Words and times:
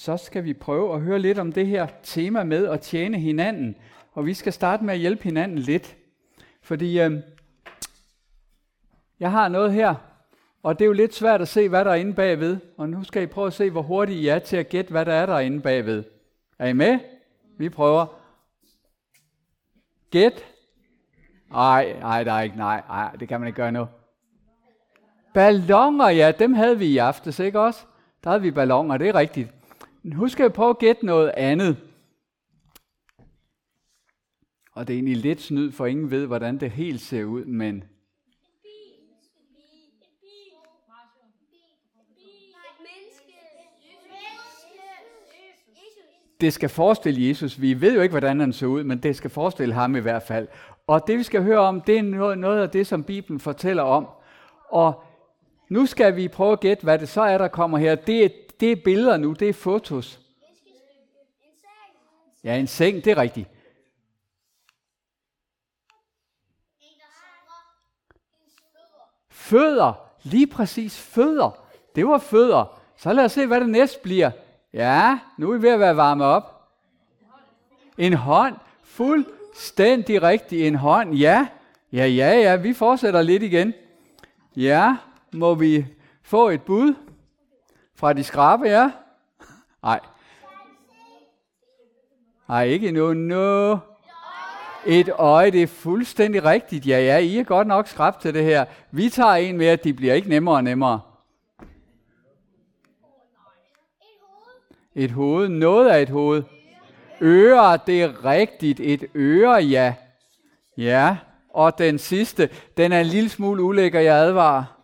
så 0.00 0.16
skal 0.16 0.44
vi 0.44 0.52
prøve 0.52 0.94
at 0.94 1.00
høre 1.00 1.18
lidt 1.18 1.38
om 1.38 1.52
det 1.52 1.66
her 1.66 1.86
tema 2.02 2.44
med 2.44 2.66
at 2.66 2.80
tjene 2.80 3.18
hinanden. 3.18 3.76
Og 4.12 4.26
vi 4.26 4.34
skal 4.34 4.52
starte 4.52 4.84
med 4.84 4.94
at 4.94 5.00
hjælpe 5.00 5.22
hinanden 5.22 5.58
lidt. 5.58 5.96
Fordi 6.62 7.00
øh, 7.00 7.12
jeg 9.20 9.30
har 9.30 9.48
noget 9.48 9.72
her, 9.72 9.94
og 10.62 10.78
det 10.78 10.84
er 10.84 10.86
jo 10.86 10.92
lidt 10.92 11.14
svært 11.14 11.40
at 11.40 11.48
se, 11.48 11.68
hvad 11.68 11.84
der 11.84 11.90
er 11.90 11.94
inde 11.94 12.14
bagved. 12.14 12.58
Og 12.76 12.88
nu 12.88 13.04
skal 13.04 13.22
I 13.22 13.26
prøve 13.26 13.46
at 13.46 13.52
se, 13.52 13.70
hvor 13.70 13.82
hurtigt 13.82 14.18
I 14.18 14.28
er 14.28 14.38
til 14.38 14.56
at 14.56 14.68
gætte, 14.68 14.90
hvad 14.90 15.04
der 15.04 15.12
er 15.12 15.26
derinde 15.26 15.60
bagved. 15.60 16.04
Er 16.58 16.66
I 16.66 16.72
med? 16.72 16.98
Vi 17.58 17.68
prøver. 17.68 18.06
Gæt. 20.10 20.44
Ej, 21.54 21.96
ej, 22.02 22.24
der 22.24 22.32
er 22.32 22.42
ikke, 22.42 22.56
nej, 22.56 22.82
ej, 22.88 23.12
det 23.20 23.28
kan 23.28 23.40
man 23.40 23.46
ikke 23.46 23.56
gøre 23.56 23.72
nu. 23.72 23.86
Ballonger, 25.34 26.08
ja, 26.08 26.32
dem 26.38 26.54
havde 26.54 26.78
vi 26.78 26.86
i 26.86 26.98
aftes, 26.98 27.38
ikke 27.38 27.60
også? 27.60 27.84
Der 28.24 28.30
havde 28.30 28.42
vi 28.42 28.50
ballonger, 28.50 28.96
det 28.96 29.08
er 29.08 29.14
rigtigt. 29.14 29.59
Nu 30.02 30.28
skal 30.28 30.42
jeg 30.42 30.52
prøve 30.52 30.70
at 30.70 30.78
gætte 30.78 31.06
noget 31.06 31.32
andet. 31.36 31.76
Og 34.72 34.86
det 34.86 34.94
er 34.94 34.96
egentlig 34.96 35.16
lidt 35.16 35.40
snyd, 35.40 35.72
for 35.72 35.86
ingen 35.86 36.10
ved, 36.10 36.26
hvordan 36.26 36.60
det 36.60 36.70
helt 36.70 37.00
ser 37.00 37.24
ud, 37.24 37.44
men 37.44 37.84
det 46.40 46.52
skal 46.52 46.68
forestille 46.68 47.28
Jesus. 47.28 47.60
Vi 47.60 47.80
ved 47.80 47.94
jo 47.94 48.00
ikke, 48.00 48.12
hvordan 48.12 48.40
han 48.40 48.52
så 48.52 48.66
ud, 48.66 48.84
men 48.84 48.98
det 48.98 49.16
skal 49.16 49.30
forestille 49.30 49.74
ham 49.74 49.96
i 49.96 50.00
hvert 50.00 50.22
fald. 50.22 50.48
Og 50.86 51.06
det 51.06 51.18
vi 51.18 51.22
skal 51.22 51.42
høre 51.42 51.58
om, 51.58 51.80
det 51.80 51.98
er 51.98 52.02
noget, 52.02 52.38
noget 52.38 52.62
af 52.62 52.70
det, 52.70 52.86
som 52.86 53.04
Bibelen 53.04 53.40
fortæller 53.40 53.82
om. 53.82 54.08
Og 54.68 55.04
nu 55.68 55.86
skal 55.86 56.16
vi 56.16 56.28
prøve 56.28 56.52
at 56.52 56.60
gætte, 56.60 56.84
hvad 56.84 56.98
det 56.98 57.08
så 57.08 57.22
er, 57.22 57.38
der 57.38 57.48
kommer 57.48 57.78
her. 57.78 57.94
Det 57.94 58.24
er, 58.24 58.28
det 58.60 58.72
er 58.72 58.76
billeder 58.84 59.16
nu, 59.16 59.32
det 59.32 59.48
er 59.48 59.52
fotos. 59.52 60.20
Ja, 62.44 62.56
en 62.56 62.66
seng, 62.66 63.04
det 63.04 63.10
er 63.10 63.16
rigtigt. 63.16 63.48
Fødder, 69.28 69.92
lige 70.22 70.46
præcis 70.46 70.98
fødder. 70.98 71.50
Det 71.94 72.06
var 72.06 72.18
fødder. 72.18 72.80
Så 72.96 73.12
lad 73.12 73.24
os 73.24 73.32
se, 73.32 73.46
hvad 73.46 73.60
det 73.60 73.68
næste 73.68 74.00
bliver. 74.02 74.30
Ja, 74.72 75.18
nu 75.38 75.50
er 75.52 75.56
vi 75.56 75.62
ved 75.62 75.70
at 75.70 75.80
være 75.80 75.96
varme 75.96 76.24
op. 76.24 76.70
En 77.98 78.12
hånd. 78.12 78.56
Fuldstændig 78.82 80.22
rigtig 80.22 80.66
en 80.66 80.74
hånd. 80.74 81.14
Ja, 81.14 81.48
ja, 81.92 82.06
ja, 82.06 82.38
ja. 82.38 82.56
Vi 82.56 82.72
fortsætter 82.72 83.22
lidt 83.22 83.42
igen. 83.42 83.74
Ja, 84.56 84.96
må 85.32 85.54
vi 85.54 85.86
få 86.22 86.48
et 86.48 86.62
bud 86.62 86.94
fra 88.00 88.12
de 88.12 88.24
skrabe, 88.24 88.64
ja? 88.64 88.90
Nej. 89.82 90.00
Nej, 92.48 92.64
ikke 92.64 92.88
endnu. 92.88 93.12
No. 93.14 93.78
Et 94.86 95.08
øje, 95.08 95.50
det 95.50 95.62
er 95.62 95.66
fuldstændig 95.66 96.44
rigtigt. 96.44 96.86
Ja, 96.86 97.00
ja, 97.00 97.18
I 97.18 97.38
er 97.38 97.44
godt 97.44 97.66
nok 97.66 97.88
skrabt 97.88 98.20
til 98.20 98.34
det 98.34 98.44
her. 98.44 98.64
Vi 98.90 99.08
tager 99.08 99.34
en 99.34 99.56
mere, 99.56 99.76
de 99.76 99.92
bliver 99.92 100.14
ikke 100.14 100.28
nemmere 100.28 100.54
og 100.54 100.64
nemmere. 100.64 101.00
Et 104.94 105.10
hoved. 105.10 105.48
Noget 105.48 105.88
af 105.88 106.02
et 106.02 106.08
hoved. 106.10 106.42
Øre, 107.20 107.78
det 107.86 108.02
er 108.02 108.24
rigtigt. 108.24 108.80
Et 108.80 109.04
øre, 109.14 109.62
ja. 109.62 109.94
Ja. 110.76 111.16
Og 111.50 111.78
den 111.78 111.98
sidste, 111.98 112.50
den 112.76 112.92
er 112.92 113.00
en 113.00 113.06
lille 113.06 113.28
smule 113.28 113.62
ulækker, 113.62 114.00
jeg 114.00 114.14
advarer. 114.14 114.79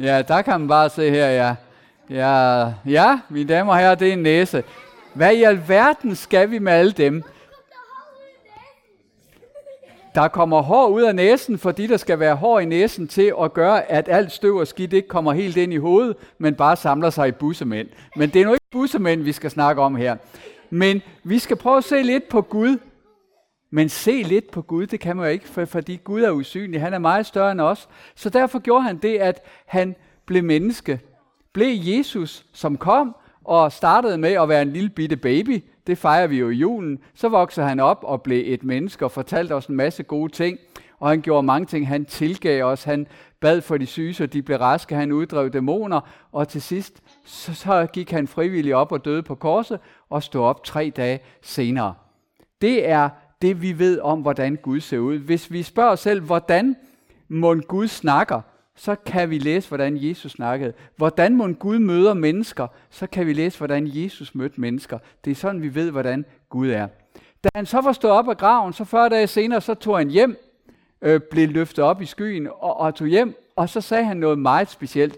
Ja, 0.00 0.22
der 0.22 0.42
kan 0.42 0.60
man 0.60 0.68
bare 0.68 0.90
se 0.90 1.10
her, 1.10 1.28
ja. 1.28 1.54
Ja, 2.10 2.72
ja 2.86 3.20
mine 3.28 3.48
damer 3.48 3.72
og 3.72 3.78
herrer, 3.78 3.94
det 3.94 4.08
er 4.08 4.12
en 4.12 4.22
næse. 4.22 4.64
Hvad 5.14 5.32
i 5.32 5.42
alverden 5.42 6.16
skal 6.16 6.50
vi 6.50 6.58
med 6.58 6.72
alle 6.72 6.92
dem? 6.92 7.22
Der 10.14 10.28
kommer 10.28 10.62
hår 10.62 10.88
ud 10.88 11.02
af 11.02 11.14
næsen, 11.14 11.58
fordi 11.58 11.86
der 11.86 11.96
skal 11.96 12.18
være 12.18 12.34
hår 12.34 12.58
i 12.58 12.64
næsen 12.64 13.08
til 13.08 13.32
at 13.42 13.54
gøre, 13.54 13.90
at 13.90 14.08
alt 14.08 14.32
støv 14.32 14.56
og 14.56 14.66
skidt 14.66 14.92
ikke 14.92 15.08
kommer 15.08 15.32
helt 15.32 15.56
ind 15.56 15.72
i 15.72 15.76
hovedet, 15.76 16.16
men 16.38 16.54
bare 16.54 16.76
samler 16.76 17.10
sig 17.10 17.28
i 17.28 17.32
bussemænd. 17.32 17.88
Men 18.16 18.30
det 18.30 18.42
er 18.42 18.46
nu 18.46 18.52
ikke 18.52 18.66
bussemænd, 18.72 19.22
vi 19.22 19.32
skal 19.32 19.50
snakke 19.50 19.82
om 19.82 19.96
her. 19.96 20.16
Men 20.70 21.02
vi 21.24 21.38
skal 21.38 21.56
prøve 21.56 21.78
at 21.78 21.84
se 21.84 22.02
lidt 22.02 22.28
på 22.28 22.42
Gud. 22.42 22.78
Men 23.70 23.88
se 23.88 24.22
lidt 24.22 24.50
på 24.50 24.62
Gud, 24.62 24.86
det 24.86 25.00
kan 25.00 25.16
man 25.16 25.26
jo 25.26 25.32
ikke, 25.32 25.48
for, 25.48 25.64
fordi 25.64 25.96
Gud 26.04 26.22
er 26.22 26.30
usynlig. 26.30 26.80
Han 26.80 26.94
er 26.94 26.98
meget 26.98 27.26
større 27.26 27.52
end 27.52 27.60
os. 27.60 27.88
Så 28.14 28.30
derfor 28.30 28.58
gjorde 28.58 28.82
han 28.82 28.96
det, 28.96 29.18
at 29.18 29.40
han 29.66 29.96
blev 30.26 30.44
menneske. 30.44 31.00
Blev 31.52 31.78
Jesus, 31.82 32.46
som 32.52 32.76
kom 32.76 33.16
og 33.44 33.72
startede 33.72 34.18
med 34.18 34.32
at 34.32 34.48
være 34.48 34.62
en 34.62 34.72
lille 34.72 34.90
bitte 34.90 35.16
baby, 35.16 35.64
det 35.86 35.98
fejrer 35.98 36.26
vi 36.26 36.38
jo 36.38 36.50
i 36.50 36.54
julen, 36.54 36.98
så 37.14 37.28
voksede 37.28 37.66
han 37.66 37.80
op 37.80 37.98
og 38.02 38.22
blev 38.22 38.42
et 38.46 38.64
menneske 38.64 39.04
og 39.04 39.10
fortalte 39.10 39.52
os 39.52 39.66
en 39.66 39.76
masse 39.76 40.02
gode 40.02 40.32
ting. 40.32 40.58
Og 40.98 41.08
han 41.08 41.20
gjorde 41.20 41.42
mange 41.42 41.66
ting. 41.66 41.88
Han 41.88 42.04
tilgav 42.04 42.64
os, 42.64 42.84
han 42.84 43.06
bad 43.40 43.60
for 43.60 43.76
de 43.76 43.86
syge, 43.86 44.14
så 44.14 44.26
de 44.26 44.42
blev 44.42 44.58
raske, 44.58 44.94
han 44.94 45.12
uddrev 45.12 45.50
dæmoner, 45.50 46.00
og 46.32 46.48
til 46.48 46.62
sidst, 46.62 47.02
så, 47.24 47.54
så 47.54 47.86
gik 47.92 48.10
han 48.10 48.28
frivilligt 48.28 48.74
op 48.74 48.92
og 48.92 49.04
døde 49.04 49.22
på 49.22 49.34
korset, 49.34 49.80
og 50.10 50.22
stod 50.22 50.42
op 50.42 50.64
tre 50.64 50.92
dage 50.96 51.20
senere. 51.42 51.94
Det 52.60 52.88
er 52.88 53.08
det, 53.42 53.62
vi 53.62 53.78
ved 53.78 54.00
om, 54.00 54.20
hvordan 54.20 54.56
Gud 54.56 54.80
ser 54.80 54.98
ud. 54.98 55.18
Hvis 55.18 55.52
vi 55.52 55.62
spørger 55.62 55.90
os 55.90 56.00
selv, 56.00 56.20
hvordan 56.20 56.76
må 57.28 57.54
Gud 57.54 57.88
snakker, 57.88 58.40
så 58.76 58.94
kan 58.94 59.30
vi 59.30 59.38
læse, 59.38 59.68
hvordan 59.68 59.96
Jesus 59.96 60.32
snakkede. 60.32 60.72
Hvordan 60.96 61.36
må 61.36 61.52
Gud 61.52 61.78
møder 61.78 62.14
mennesker, 62.14 62.66
så 62.90 63.06
kan 63.06 63.26
vi 63.26 63.32
læse, 63.32 63.58
hvordan 63.58 63.86
Jesus 63.86 64.34
mødte 64.34 64.60
mennesker. 64.60 64.98
Det 65.24 65.30
er 65.30 65.34
sådan, 65.34 65.62
vi 65.62 65.74
ved, 65.74 65.90
hvordan 65.90 66.24
Gud 66.48 66.70
er. 66.70 66.88
Da 67.44 67.48
han 67.54 67.66
så 67.66 67.80
var 67.80 67.92
stået 67.92 68.14
op 68.14 68.28
af 68.28 68.36
graven, 68.36 68.72
så 68.72 68.84
40 68.84 69.08
dage 69.08 69.26
senere, 69.26 69.60
så 69.60 69.74
tog 69.74 69.98
han 69.98 70.08
hjem, 70.08 70.36
øh, 71.02 71.20
blev 71.30 71.48
løftet 71.48 71.84
op 71.84 72.02
i 72.02 72.06
skyen 72.06 72.46
og, 72.46 72.76
og 72.76 72.94
tog 72.94 73.08
hjem, 73.08 73.34
og 73.56 73.68
så 73.68 73.80
sagde 73.80 74.04
han 74.04 74.16
noget 74.16 74.38
meget 74.38 74.70
specielt. 74.70 75.16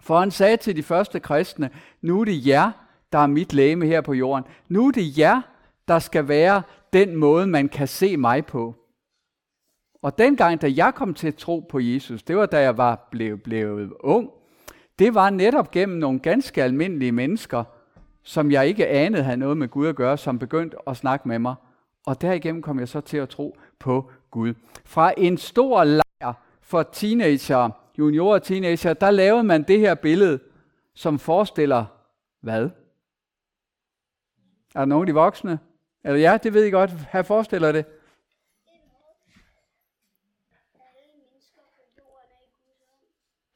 For 0.00 0.18
han 0.18 0.30
sagde 0.30 0.56
til 0.56 0.76
de 0.76 0.82
første 0.82 1.20
kristne, 1.20 1.70
nu 2.02 2.20
er 2.20 2.24
det 2.24 2.46
jer, 2.46 2.70
der 3.12 3.18
er 3.18 3.26
mit 3.26 3.52
læme 3.52 3.86
her 3.86 4.00
på 4.00 4.12
jorden. 4.12 4.44
Nu 4.68 4.86
er 4.86 4.92
det 4.92 5.18
jer, 5.18 5.40
der 5.88 5.98
skal 5.98 6.28
være 6.28 6.62
den 6.96 7.16
måde, 7.16 7.46
man 7.46 7.68
kan 7.68 7.88
se 7.88 8.16
mig 8.16 8.46
på. 8.46 8.74
Og 10.02 10.18
dengang, 10.18 10.60
da 10.62 10.72
jeg 10.76 10.94
kom 10.94 11.14
til 11.14 11.28
at 11.28 11.36
tro 11.36 11.60
på 11.68 11.78
Jesus, 11.78 12.22
det 12.22 12.36
var 12.36 12.46
da 12.46 12.60
jeg 12.60 12.78
var 12.78 13.08
blevet, 13.10 13.42
blevet 13.42 13.92
ung, 14.00 14.30
det 14.98 15.14
var 15.14 15.30
netop 15.30 15.70
gennem 15.70 15.98
nogle 15.98 16.18
ganske 16.18 16.62
almindelige 16.62 17.12
mennesker, 17.12 17.64
som 18.22 18.50
jeg 18.50 18.66
ikke 18.66 18.88
anede 18.88 19.22
havde 19.22 19.36
noget 19.36 19.56
med 19.56 19.68
Gud 19.68 19.86
at 19.86 19.96
gøre, 19.96 20.18
som 20.18 20.38
begyndte 20.38 20.76
at 20.86 20.96
snakke 20.96 21.28
med 21.28 21.38
mig. 21.38 21.54
Og 22.06 22.20
derigennem 22.20 22.62
kom 22.62 22.78
jeg 22.78 22.88
så 22.88 23.00
til 23.00 23.16
at 23.16 23.28
tro 23.28 23.56
på 23.78 24.10
Gud. 24.30 24.54
Fra 24.84 25.12
en 25.16 25.38
stor 25.38 25.84
lejr 25.84 26.32
for 26.60 26.82
teenager, 26.82 27.70
juniorer 27.98 28.34
og 28.34 28.42
teenager, 28.42 28.94
der 28.94 29.10
lavede 29.10 29.44
man 29.44 29.62
det 29.62 29.80
her 29.80 29.94
billede, 29.94 30.38
som 30.94 31.18
forestiller 31.18 31.84
hvad? 32.40 32.70
Er 34.74 34.78
der 34.78 34.84
nogen 34.84 35.02
af 35.02 35.06
de 35.06 35.14
voksne? 35.14 35.58
Eller 36.06 36.20
ja, 36.20 36.38
det 36.42 36.54
ved 36.54 36.64
I 36.64 36.70
godt. 36.70 36.90
Her 37.12 37.22
forestiller 37.22 37.72
det. 37.72 37.84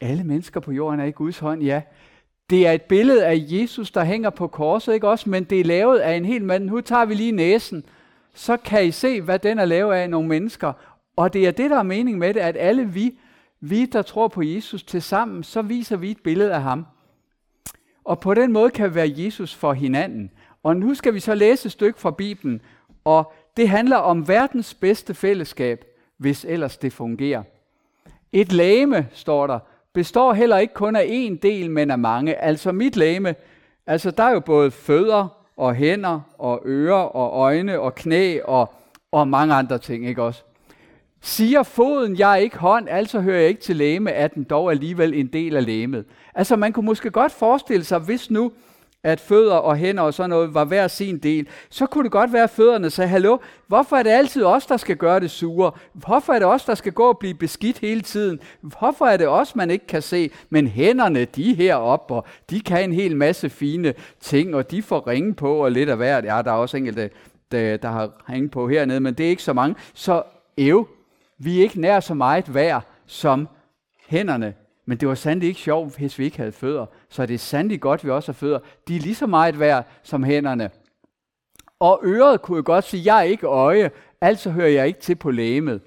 Alle 0.01 0.23
mennesker 0.23 0.59
på 0.59 0.71
jorden 0.71 0.99
er 0.99 1.05
i 1.05 1.11
Guds 1.11 1.39
hånd, 1.39 1.63
ja. 1.63 1.81
Det 2.49 2.67
er 2.67 2.71
et 2.71 2.81
billede 2.81 3.25
af 3.25 3.45
Jesus, 3.47 3.91
der 3.91 4.03
hænger 4.03 4.29
på 4.29 4.47
korset, 4.47 4.93
ikke 4.93 5.07
også? 5.07 5.29
Men 5.29 5.43
det 5.43 5.59
er 5.59 5.63
lavet 5.63 5.99
af 5.99 6.13
en 6.13 6.25
hel 6.25 6.45
mand. 6.45 6.65
Nu 6.65 6.81
tager 6.81 7.05
vi 7.05 7.13
lige 7.13 7.31
næsen. 7.31 7.85
Så 8.33 8.57
kan 8.57 8.85
I 8.85 8.91
se, 8.91 9.21
hvad 9.21 9.39
den 9.39 9.59
er 9.59 9.65
lavet 9.65 9.93
af 9.95 10.09
nogle 10.09 10.29
mennesker. 10.29 10.73
Og 11.15 11.33
det 11.33 11.47
er 11.47 11.51
det, 11.51 11.69
der 11.69 11.77
er 11.77 11.83
mening 11.83 12.17
med 12.17 12.33
det, 12.33 12.39
at 12.39 12.57
alle 12.59 12.85
vi, 12.85 13.19
vi 13.59 13.85
der 13.85 14.01
tror 14.01 14.27
på 14.27 14.41
Jesus 14.41 14.83
til 14.83 15.01
sammen, 15.01 15.43
så 15.43 15.61
viser 15.61 15.97
vi 15.97 16.11
et 16.11 16.23
billede 16.23 16.53
af 16.53 16.61
ham. 16.61 16.85
Og 18.03 18.19
på 18.19 18.33
den 18.33 18.51
måde 18.51 18.69
kan 18.69 18.89
vi 18.89 18.95
være 18.95 19.13
Jesus 19.15 19.55
for 19.55 19.73
hinanden. 19.73 20.31
Og 20.63 20.77
nu 20.77 20.93
skal 20.93 21.13
vi 21.13 21.19
så 21.19 21.35
læse 21.35 21.65
et 21.65 21.71
stykke 21.71 21.99
fra 21.99 22.11
Bibelen, 22.11 22.61
og 23.03 23.33
det 23.57 23.69
handler 23.69 23.97
om 23.97 24.27
verdens 24.27 24.73
bedste 24.73 25.13
fællesskab, 25.13 25.85
hvis 26.17 26.45
ellers 26.49 26.77
det 26.77 26.93
fungerer. 26.93 27.43
Et 28.31 28.51
lame, 28.51 29.07
står 29.13 29.47
der, 29.47 29.59
består 29.93 30.33
heller 30.33 30.57
ikke 30.57 30.73
kun 30.73 30.95
af 30.95 31.03
én 31.03 31.37
del, 31.41 31.71
men 31.71 31.91
af 31.91 31.99
mange. 31.99 32.35
Altså 32.35 32.71
mit 32.71 32.95
lame, 32.95 33.35
altså 33.87 34.11
der 34.11 34.23
er 34.23 34.31
jo 34.31 34.39
både 34.39 34.71
fødder 34.71 35.27
og 35.57 35.75
hænder 35.75 36.19
og 36.37 36.61
ører 36.65 37.15
og 37.15 37.41
øjne 37.41 37.79
og 37.79 37.95
knæ 37.95 38.39
og, 38.43 38.73
og 39.11 39.27
mange 39.27 39.53
andre 39.53 39.77
ting, 39.77 40.07
ikke 40.07 40.23
også? 40.23 40.43
Siger 41.21 41.63
foden, 41.63 42.19
jeg 42.19 42.31
er 42.31 42.35
ikke 42.35 42.57
hånd, 42.57 42.89
altså 42.89 43.19
hører 43.19 43.39
jeg 43.39 43.49
ikke 43.49 43.61
til 43.61 43.75
læme, 43.75 44.11
at 44.11 44.33
den 44.33 44.43
dog 44.43 44.71
alligevel 44.71 45.13
en 45.13 45.27
del 45.27 45.55
af 45.55 45.65
læmet. 45.65 46.05
Altså 46.35 46.55
man 46.55 46.73
kunne 46.73 46.85
måske 46.85 47.11
godt 47.11 47.31
forestille 47.31 47.83
sig, 47.83 47.99
hvis 47.99 48.31
nu, 48.31 48.51
at 49.03 49.19
fødder 49.19 49.55
og 49.55 49.75
hænder 49.75 50.03
og 50.03 50.13
sådan 50.13 50.29
noget 50.29 50.53
var 50.53 50.65
hver 50.65 50.87
sin 50.87 51.17
del, 51.17 51.47
så 51.69 51.85
kunne 51.85 52.03
det 52.03 52.11
godt 52.11 52.33
være, 52.33 52.43
at 52.43 52.49
fødderne 52.49 52.89
sagde, 52.89 53.07
hallo, 53.07 53.37
hvorfor 53.67 53.95
er 53.95 54.03
det 54.03 54.09
altid 54.09 54.43
os, 54.43 54.65
der 54.65 54.77
skal 54.77 54.97
gøre 54.97 55.19
det 55.19 55.31
sure? 55.31 55.71
Hvorfor 55.93 56.33
er 56.33 56.39
det 56.39 56.47
os, 56.47 56.65
der 56.65 56.75
skal 56.75 56.91
gå 56.93 57.03
og 57.03 57.17
blive 57.17 57.33
beskidt 57.33 57.79
hele 57.79 58.01
tiden? 58.01 58.39
Hvorfor 58.61 59.05
er 59.05 59.17
det 59.17 59.27
os, 59.27 59.55
man 59.55 59.71
ikke 59.71 59.87
kan 59.87 60.01
se? 60.01 60.31
Men 60.49 60.67
hænderne, 60.67 61.25
de 61.25 61.51
er 61.51 61.55
heroppe, 61.55 62.13
og 62.13 62.25
de 62.49 62.61
kan 62.61 62.83
en 62.83 62.93
hel 62.93 63.17
masse 63.17 63.49
fine 63.49 63.93
ting, 64.19 64.55
og 64.55 64.71
de 64.71 64.83
får 64.83 65.07
ringe 65.07 65.33
på 65.33 65.55
og 65.55 65.71
lidt 65.71 65.89
af 65.89 65.97
hvert. 65.97 66.25
Ja, 66.25 66.41
der 66.41 66.51
er 66.51 66.55
også 66.55 66.77
enkelte, 66.77 67.09
der, 67.51 67.77
der 67.77 67.89
har 67.89 68.11
ringe 68.29 68.49
på 68.49 68.69
hernede, 68.69 68.99
men 68.99 69.13
det 69.13 69.25
er 69.25 69.29
ikke 69.29 69.43
så 69.43 69.53
mange. 69.53 69.75
Så 69.93 70.23
ev, 70.57 70.87
vi 71.37 71.57
er 71.57 71.61
ikke 71.61 71.81
nær 71.81 71.99
så 71.99 72.13
meget 72.13 72.53
værd 72.53 72.83
som 73.05 73.47
hænderne. 74.07 74.53
Men 74.91 74.97
det 74.97 75.07
var 75.07 75.15
sandelig 75.15 75.47
ikke 75.47 75.59
sjovt, 75.59 75.97
hvis 75.97 76.19
vi 76.19 76.25
ikke 76.25 76.37
havde 76.37 76.51
fødder. 76.51 76.85
Så 77.09 77.25
det 77.25 77.33
er 77.33 77.37
sandelig 77.37 77.81
godt, 77.81 77.99
at 77.99 78.05
vi 78.05 78.09
også 78.09 78.31
har 78.31 78.33
fødder. 78.33 78.59
De 78.87 78.95
er 78.95 78.99
lige 78.99 79.15
så 79.15 79.27
meget 79.27 79.59
værd 79.59 79.87
som 80.03 80.23
hænderne. 80.23 80.69
Og 81.79 82.01
øret 82.03 82.41
kunne 82.41 82.55
jo 82.55 82.63
godt 82.65 82.83
sige, 82.83 83.03
jeg 83.05 83.19
er 83.19 83.23
ikke 83.23 83.47
øje, 83.47 83.91
altså 84.21 84.49
hører 84.49 84.67
jeg 84.67 84.87
ikke 84.87 84.99
til 84.99 85.15
på 85.15 85.31
lægemet. 85.31 85.81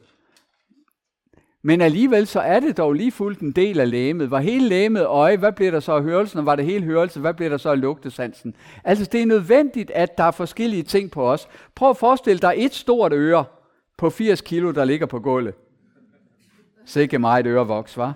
Men 1.63 1.81
alligevel 1.81 2.27
så 2.27 2.41
er 2.41 2.61
det 2.61 2.77
dog 2.77 2.93
lige 2.93 3.13
fuldt 3.13 3.41
en 3.41 3.53
del 3.53 3.81
af 3.81 3.91
lægemet. 3.91 4.31
Var 4.31 4.41
hele 4.41 4.69
lægemet 4.69 5.07
øje, 5.07 5.37
hvad 5.37 5.53
bliver 5.53 5.71
der 5.71 5.81
så 5.81 5.93
af 5.93 6.03
hørelsen, 6.03 6.39
og 6.39 6.47
var 6.47 6.57
det 6.57 6.65
hele 6.65 6.85
hørelse, 6.85 7.21
hvad 7.21 7.35
bliver 7.35 7.51
der 7.51 7.57
så 7.57 7.71
af 7.71 7.81
lugtesansen? 7.81 8.57
Altså 8.85 9.05
det 9.13 9.23
er 9.23 9.27
nødvendigt, 9.27 9.91
at 9.91 10.19
der 10.19 10.25
er 10.25 10.31
forskellige 10.31 10.83
ting 10.83 11.11
på 11.11 11.31
os. 11.31 11.49
Prøv 11.75 11.91
at 11.91 11.97
forestille 11.97 12.39
dig 12.39 12.55
et 12.57 12.75
stort 12.75 13.13
øre 13.13 13.45
på 13.97 14.11
80 14.11 14.41
kilo, 14.41 14.71
der 14.71 14.85
ligger 14.85 15.07
på 15.07 15.21
gulvet. 15.21 15.55
Sikke 16.85 17.19
meget 17.19 17.47
ørevoks, 17.47 17.97
var. 17.97 18.15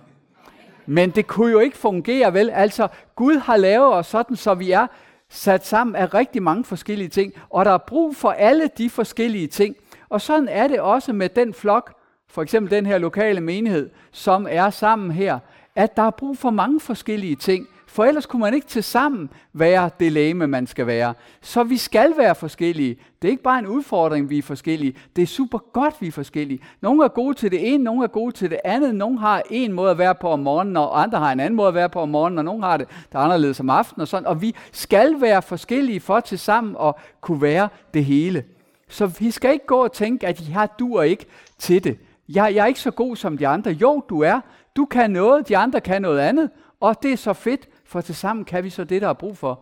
Men 0.90 1.10
det 1.10 1.26
kunne 1.26 1.52
jo 1.52 1.58
ikke 1.58 1.76
fungere 1.76 2.34
vel. 2.34 2.50
Altså, 2.50 2.88
Gud 3.16 3.36
har 3.36 3.56
lavet 3.56 3.94
os 3.94 4.06
sådan, 4.06 4.36
så 4.36 4.54
vi 4.54 4.70
er 4.70 4.86
sat 5.30 5.66
sammen 5.66 5.96
af 5.96 6.14
rigtig 6.14 6.42
mange 6.42 6.64
forskellige 6.64 7.08
ting, 7.08 7.32
og 7.50 7.64
der 7.64 7.70
er 7.70 7.78
brug 7.78 8.16
for 8.16 8.30
alle 8.30 8.70
de 8.78 8.90
forskellige 8.90 9.46
ting. 9.46 9.76
Og 10.08 10.20
sådan 10.20 10.48
er 10.48 10.68
det 10.68 10.80
også 10.80 11.12
med 11.12 11.28
den 11.28 11.54
flok, 11.54 11.94
for 12.28 12.42
eksempel 12.42 12.70
den 12.70 12.86
her 12.86 12.98
lokale 12.98 13.40
menighed, 13.40 13.90
som 14.12 14.46
er 14.50 14.70
sammen 14.70 15.10
her, 15.10 15.38
at 15.76 15.96
der 15.96 16.02
er 16.02 16.10
brug 16.10 16.38
for 16.38 16.50
mange 16.50 16.80
forskellige 16.80 17.36
ting. 17.36 17.66
For 17.88 18.04
ellers 18.04 18.26
kunne 18.26 18.40
man 18.40 18.54
ikke 18.54 18.66
til 18.66 18.82
sammen 18.82 19.30
være 19.52 19.90
det 20.00 20.12
læme, 20.12 20.46
man 20.46 20.66
skal 20.66 20.86
være. 20.86 21.14
Så 21.40 21.62
vi 21.62 21.76
skal 21.76 22.14
være 22.16 22.34
forskellige. 22.34 22.96
Det 23.22 23.28
er 23.28 23.32
ikke 23.32 23.42
bare 23.42 23.58
en 23.58 23.66
udfordring, 23.66 24.30
vi 24.30 24.38
er 24.38 24.42
forskellige. 24.42 24.94
Det 25.16 25.22
er 25.22 25.26
super 25.26 25.58
godt, 25.72 25.94
vi 26.00 26.06
er 26.06 26.12
forskellige. 26.12 26.60
Nogle 26.80 27.04
er 27.04 27.08
gode 27.08 27.34
til 27.34 27.50
det 27.50 27.74
ene, 27.74 27.84
nogle 27.84 28.04
er 28.04 28.08
gode 28.08 28.32
til 28.32 28.50
det 28.50 28.58
andet. 28.64 28.94
Nogle 28.94 29.18
har 29.18 29.42
en 29.50 29.72
måde 29.72 29.90
at 29.90 29.98
være 29.98 30.14
på 30.14 30.28
om 30.28 30.38
morgenen, 30.38 30.76
og 30.76 31.02
andre 31.02 31.18
har 31.18 31.32
en 31.32 31.40
anden 31.40 31.56
måde 31.56 31.68
at 31.68 31.74
være 31.74 31.88
på 31.88 32.00
om 32.00 32.08
morgenen, 32.08 32.38
og 32.38 32.44
nogle 32.44 32.64
har 32.64 32.76
det 32.76 32.88
der 33.12 33.18
er 33.18 33.22
anderledes 33.22 33.60
om 33.60 33.70
aftenen. 33.70 34.00
Og, 34.00 34.08
sådan. 34.08 34.26
og 34.26 34.42
vi 34.42 34.54
skal 34.72 35.20
være 35.20 35.42
forskellige 35.42 36.00
for 36.00 36.20
til 36.20 36.38
sammen 36.38 36.76
at 36.82 36.94
kunne 37.20 37.42
være 37.42 37.68
det 37.94 38.04
hele. 38.04 38.44
Så 38.88 39.06
vi 39.06 39.30
skal 39.30 39.52
ikke 39.52 39.66
gå 39.66 39.84
og 39.84 39.92
tænke, 39.92 40.26
at 40.26 40.48
jeg 40.48 40.68
duer 40.78 41.02
ikke 41.02 41.26
til 41.58 41.84
det. 41.84 41.98
Jeg, 42.28 42.54
jeg 42.54 42.62
er 42.62 42.66
ikke 42.66 42.80
så 42.80 42.90
god 42.90 43.16
som 43.16 43.38
de 43.38 43.46
andre. 43.48 43.70
Jo, 43.70 44.02
du 44.08 44.22
er. 44.22 44.40
Du 44.76 44.84
kan 44.84 45.10
noget, 45.10 45.48
de 45.48 45.56
andre 45.56 45.80
kan 45.80 46.02
noget 46.02 46.18
andet. 46.18 46.50
Og 46.80 47.02
det 47.02 47.12
er 47.12 47.16
så 47.16 47.32
fedt, 47.32 47.68
for 47.88 48.00
tilsammen 48.00 48.44
kan 48.44 48.64
vi 48.64 48.70
så 48.70 48.84
det, 48.84 49.02
der 49.02 49.08
er 49.08 49.12
brug 49.12 49.36
for. 49.36 49.60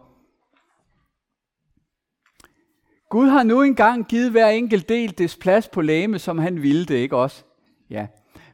Gud 3.10 3.28
har 3.28 3.42
nu 3.42 3.62
engang 3.62 4.06
givet 4.06 4.30
hver 4.30 4.48
enkelt 4.48 4.88
del 4.88 5.18
des 5.18 5.36
plads 5.36 5.68
på 5.68 5.80
læme, 5.80 6.18
som 6.18 6.38
han 6.38 6.62
ville 6.62 6.84
det, 6.84 6.94
ikke 6.94 7.16
også? 7.16 7.44
Ja. 7.90 8.06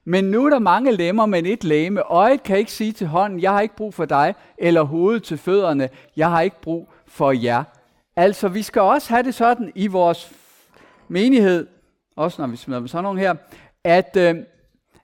Men 0.05 0.25
nu 0.25 0.47
er 0.47 0.51
der 0.51 0.59
mange 0.59 0.93
lemmer, 0.93 1.27
men 1.27 1.47
et 1.47 1.65
læme. 1.65 2.03
Øjet 2.03 2.43
kan 2.43 2.59
ikke 2.59 2.73
sige 2.73 2.93
til 2.93 3.07
hånden, 3.07 3.41
jeg 3.41 3.53
har 3.53 3.61
ikke 3.61 3.77
brug 3.77 3.95
for 3.95 4.05
dig, 4.05 4.35
eller 4.59 4.83
hovedet 4.83 5.23
til 5.23 5.39
fødderne, 5.39 5.89
jeg 6.17 6.31
har 6.31 6.41
ikke 6.41 6.61
brug 6.61 6.89
for 7.07 7.33
jer. 7.33 7.65
Altså, 8.17 8.49
vi 8.49 8.63
skal 8.63 8.83
også 8.83 9.09
have 9.09 9.23
det 9.23 9.35
sådan 9.35 9.73
i 9.75 9.87
vores 9.87 10.33
menighed, 11.09 11.67
også 12.17 12.43
når 12.43 12.49
vi 12.49 12.57
smider 12.57 12.87
sådan 12.87 13.05
nogle 13.05 13.21
her, 13.21 13.35
at 13.85 14.17
øh, 14.17 14.37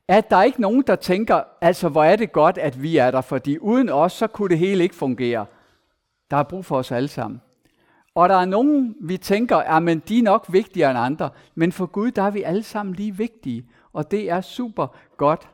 at 0.09 0.31
der 0.31 0.37
er 0.37 0.43
ikke 0.43 0.61
nogen, 0.61 0.83
der 0.87 0.97
tænker, 0.97 1.43
altså 1.61 1.89
hvor 1.89 2.05
er 2.05 2.17
det 2.17 2.33
godt, 2.33 2.59
at 2.59 2.83
vi 2.83 2.97
er 2.97 3.11
der, 3.11 3.21
fordi 3.21 3.59
uden 3.59 3.89
os, 3.89 4.13
så 4.13 4.27
kunne 4.27 4.49
det 4.49 4.59
hele 4.59 4.83
ikke 4.83 4.95
fungere. 4.95 5.47
Der 6.31 6.37
er 6.37 6.43
brug 6.43 6.65
for 6.65 6.77
os 6.77 6.93
alle 6.93 7.09
sammen. 7.09 7.41
Og 8.15 8.29
der 8.29 8.35
er 8.35 8.45
nogen, 8.45 8.95
vi 9.01 9.17
tænker, 9.17 9.57
at 9.57 9.83
men 9.83 10.03
de 10.09 10.19
er 10.19 10.23
nok 10.23 10.47
vigtigere 10.49 10.91
end 10.91 10.99
andre. 10.99 11.31
Men 11.55 11.73
for 11.73 11.87
Gud, 11.87 12.11
der 12.11 12.23
er 12.23 12.31
vi 12.31 12.43
alle 12.43 12.63
sammen 12.63 12.95
lige 12.95 13.17
vigtige. 13.17 13.67
Og 13.93 14.11
det 14.11 14.31
er 14.31 14.41
super 14.41 14.97
godt. 15.17 15.49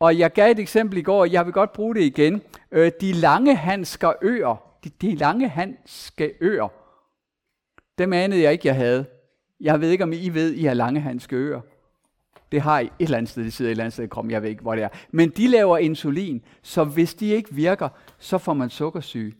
Og 0.00 0.18
jeg 0.18 0.32
gav 0.32 0.50
et 0.50 0.58
eksempel 0.58 0.98
i 0.98 1.02
går, 1.02 1.24
jeg 1.24 1.44
vil 1.44 1.52
godt 1.52 1.72
bruge 1.72 1.94
det 1.94 2.02
igen. 2.02 2.42
Øh, 2.72 2.92
de 3.00 3.12
lange 3.12 3.54
handsker 3.54 4.12
øer. 4.22 4.62
De, 4.84 4.88
de 4.88 5.14
lange 5.14 5.48
handske 5.48 6.32
øer. 6.40 6.68
Dem 7.98 8.12
anede 8.12 8.42
jeg 8.42 8.52
ikke, 8.52 8.68
jeg 8.68 8.76
havde. 8.76 9.04
Jeg 9.60 9.80
ved 9.80 9.90
ikke, 9.90 10.04
om 10.04 10.12
I 10.12 10.28
ved, 10.28 10.52
I 10.52 10.64
har 10.64 10.74
lange 10.74 11.00
handske 11.00 11.36
øer. 11.36 11.60
Det 12.52 12.60
har 12.60 12.80
I 12.80 12.84
et 12.84 12.92
eller 12.98 13.18
andet 13.18 13.30
sted, 13.30 13.44
det 13.44 13.52
sidder 13.52 13.68
et 13.68 13.70
eller 13.70 13.84
andet 13.84 13.92
sted 13.92 14.04
i 14.04 14.08
kroppen, 14.08 14.30
jeg 14.30 14.42
ved 14.42 14.50
ikke, 14.50 14.62
hvor 14.62 14.74
det 14.74 14.84
er. 14.84 14.88
Men 15.10 15.30
de 15.30 15.46
laver 15.46 15.78
insulin, 15.78 16.42
så 16.62 16.84
hvis 16.84 17.14
de 17.14 17.26
ikke 17.26 17.54
virker, 17.54 17.88
så 18.18 18.38
får 18.38 18.54
man 18.54 18.70
sukkersyge. 18.70 19.34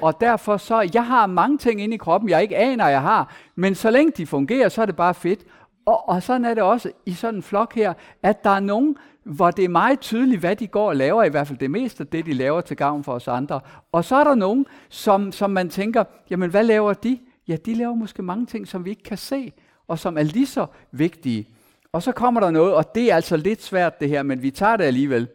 Og 0.00 0.20
derfor 0.20 0.56
så, 0.56 0.90
jeg 0.94 1.06
har 1.06 1.26
mange 1.26 1.58
ting 1.58 1.80
inde 1.80 1.94
i 1.94 1.98
kroppen, 1.98 2.30
jeg 2.30 2.42
ikke 2.42 2.56
aner, 2.56 2.88
jeg 2.88 3.02
har, 3.02 3.34
men 3.54 3.74
så 3.74 3.90
længe 3.90 4.12
de 4.16 4.26
fungerer, 4.26 4.68
så 4.68 4.82
er 4.82 4.86
det 4.86 4.96
bare 4.96 5.14
fedt. 5.14 5.40
Og, 5.86 6.08
og 6.08 6.22
sådan 6.22 6.44
er 6.44 6.54
det 6.54 6.62
også 6.62 6.90
i 7.06 7.12
sådan 7.12 7.34
en 7.34 7.42
flok 7.42 7.74
her, 7.74 7.94
at 8.22 8.44
der 8.44 8.50
er 8.50 8.60
nogen, 8.60 8.96
hvor 9.24 9.50
det 9.50 9.64
er 9.64 9.68
meget 9.68 10.00
tydeligt, 10.00 10.40
hvad 10.40 10.56
de 10.56 10.66
går 10.66 10.88
og 10.88 10.96
laver, 10.96 11.24
i 11.24 11.28
hvert 11.28 11.46
fald 11.46 11.58
det 11.58 11.70
meste 11.70 12.00
af 12.02 12.06
det, 12.06 12.26
de 12.26 12.32
laver 12.32 12.60
til 12.60 12.76
gavn 12.76 13.04
for 13.04 13.12
os 13.12 13.28
andre. 13.28 13.60
Og 13.92 14.04
så 14.04 14.16
er 14.16 14.24
der 14.24 14.34
nogen, 14.34 14.66
som, 14.88 15.32
som 15.32 15.50
man 15.50 15.70
tænker, 15.70 16.04
jamen 16.30 16.50
hvad 16.50 16.64
laver 16.64 16.92
de? 16.92 17.18
Ja, 17.48 17.56
de 17.56 17.74
laver 17.74 17.94
måske 17.94 18.22
mange 18.22 18.46
ting, 18.46 18.68
som 18.68 18.84
vi 18.84 18.90
ikke 18.90 19.02
kan 19.02 19.18
se, 19.18 19.52
og 19.88 19.98
som 19.98 20.18
er 20.18 20.22
lige 20.22 20.46
så 20.46 20.66
vigtige. 20.92 21.48
Og 21.94 22.02
så 22.02 22.12
kommer 22.12 22.40
der 22.40 22.50
noget, 22.50 22.74
og 22.74 22.94
det 22.94 23.10
er 23.10 23.14
altså 23.14 23.36
lidt 23.36 23.62
svært 23.62 24.00
det 24.00 24.08
her, 24.08 24.22
men 24.22 24.42
vi 24.42 24.50
tager 24.50 24.76
det 24.76 24.84
alligevel. 24.84 25.28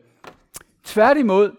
Tværtimod, 0.83 1.51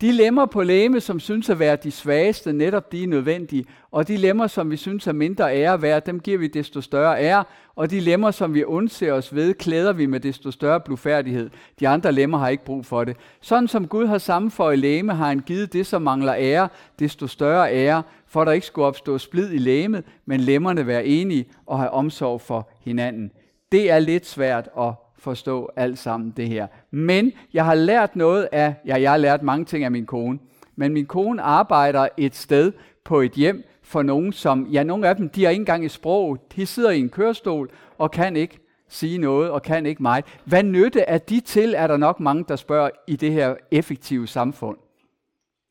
de 0.00 0.12
lemmer 0.12 0.46
på 0.46 0.62
læme, 0.62 1.00
som 1.00 1.20
synes 1.20 1.50
at 1.50 1.58
være 1.58 1.76
de 1.76 1.90
svageste, 1.90 2.52
netop 2.52 2.92
de 2.92 3.02
er 3.02 3.06
nødvendige. 3.06 3.64
Og 3.90 4.08
de 4.08 4.16
lemmer, 4.16 4.46
som 4.46 4.70
vi 4.70 4.76
synes 4.76 5.06
er 5.06 5.12
mindre 5.12 5.56
ære 5.56 5.82
værd, 5.82 6.04
dem 6.04 6.20
giver 6.20 6.38
vi 6.38 6.46
desto 6.46 6.80
større 6.80 7.22
ære. 7.24 7.44
Og 7.76 7.90
de 7.90 8.00
lemmer, 8.00 8.30
som 8.30 8.54
vi 8.54 8.64
undser 8.64 9.12
os 9.12 9.34
ved, 9.34 9.54
klæder 9.54 9.92
vi 9.92 10.06
med 10.06 10.20
desto 10.20 10.50
større 10.50 10.80
blufærdighed. 10.80 11.50
De 11.80 11.88
andre 11.88 12.12
lemmer 12.12 12.38
har 12.38 12.48
ikke 12.48 12.64
brug 12.64 12.86
for 12.86 13.04
det. 13.04 13.16
Sådan 13.40 13.68
som 13.68 13.88
Gud 13.88 14.06
har 14.06 14.18
sammenføjet 14.18 14.78
læme, 14.78 15.14
har 15.14 15.26
han 15.26 15.40
givet 15.40 15.72
det, 15.72 15.86
som 15.86 16.02
mangler 16.02 16.34
ære, 16.34 16.68
desto 16.98 17.26
større 17.26 17.72
ære, 17.72 18.02
for 18.26 18.44
der 18.44 18.52
ikke 18.52 18.66
skulle 18.66 18.86
opstå 18.86 19.18
splid 19.18 19.52
i 19.52 19.58
læmet, 19.58 20.04
men 20.26 20.40
lemmerne 20.40 20.86
være 20.86 21.06
enige 21.06 21.44
og 21.66 21.78
have 21.78 21.90
omsorg 21.90 22.40
for 22.40 22.68
hinanden. 22.84 23.32
Det 23.72 23.90
er 23.90 23.98
lidt 23.98 24.26
svært 24.26 24.68
at 24.78 24.92
forstå 25.18 25.70
alt 25.76 25.98
sammen 25.98 26.30
det 26.30 26.48
her. 26.48 26.66
Men 26.90 27.32
jeg 27.52 27.64
har 27.64 27.74
lært 27.74 28.16
noget 28.16 28.48
af, 28.52 28.74
ja, 28.86 29.00
jeg 29.00 29.10
har 29.10 29.16
lært 29.16 29.42
mange 29.42 29.64
ting 29.64 29.84
af 29.84 29.90
min 29.90 30.06
kone, 30.06 30.38
men 30.76 30.92
min 30.92 31.06
kone 31.06 31.42
arbejder 31.42 32.08
et 32.16 32.34
sted 32.34 32.72
på 33.04 33.20
et 33.20 33.32
hjem 33.32 33.64
for 33.82 34.02
nogen, 34.02 34.32
som, 34.32 34.66
ja, 34.66 34.82
nogle 34.82 35.08
af 35.08 35.16
dem, 35.16 35.28
de 35.28 35.44
har 35.44 35.50
ikke 35.50 35.60
engang 35.60 35.84
et 35.84 35.90
sprog. 35.90 36.38
De 36.56 36.66
sidder 36.66 36.90
i 36.90 36.98
en 36.98 37.08
kørestol 37.08 37.70
og 37.98 38.10
kan 38.10 38.36
ikke 38.36 38.58
sige 38.88 39.18
noget 39.18 39.50
og 39.50 39.62
kan 39.62 39.86
ikke 39.86 40.02
meget. 40.02 40.24
Hvad 40.44 40.62
nytte 40.62 41.00
er 41.00 41.18
de 41.18 41.40
til, 41.40 41.74
er 41.76 41.86
der 41.86 41.96
nok 41.96 42.20
mange, 42.20 42.44
der 42.48 42.56
spørger 42.56 42.90
i 43.06 43.16
det 43.16 43.32
her 43.32 43.54
effektive 43.70 44.26
samfund. 44.26 44.76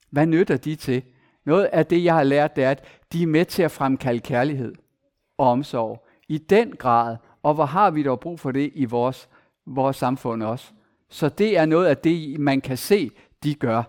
Hvad 0.10 0.26
nytter 0.26 0.58
de 0.58 0.76
til? 0.76 1.04
Noget 1.46 1.66
af 1.66 1.86
det, 1.86 2.04
jeg 2.04 2.14
har 2.14 2.24
lært, 2.24 2.56
det 2.56 2.64
er, 2.64 2.72
at 2.72 2.84
de 3.14 3.24
er 3.24 3.28
med 3.28 3.46
til 3.46 3.64
at 3.64 3.72
fremkalde 3.72 4.20
kærlighed 4.20 4.76
og 5.38 5.48
omsorg. 5.48 6.08
I 6.28 6.38
den 6.38 6.76
grad, 6.76 7.18
og 7.44 7.54
hvor 7.54 7.66
har 7.66 7.92
vi 7.92 8.04
dog 8.04 8.20
brug 8.20 8.40
for 8.40 8.52
det 8.52 8.72
i 8.76 8.86
vores, 8.86 9.30
vores 9.66 9.98
samfund 9.98 10.44
også. 10.44 10.66
Så 11.10 11.30
det 11.30 11.58
er 11.58 11.66
noget 11.66 11.86
af 11.86 11.98
det, 11.98 12.40
man 12.40 12.62
kan 12.62 12.78
se, 12.78 13.12
de 13.44 13.56
gør. 13.56 13.84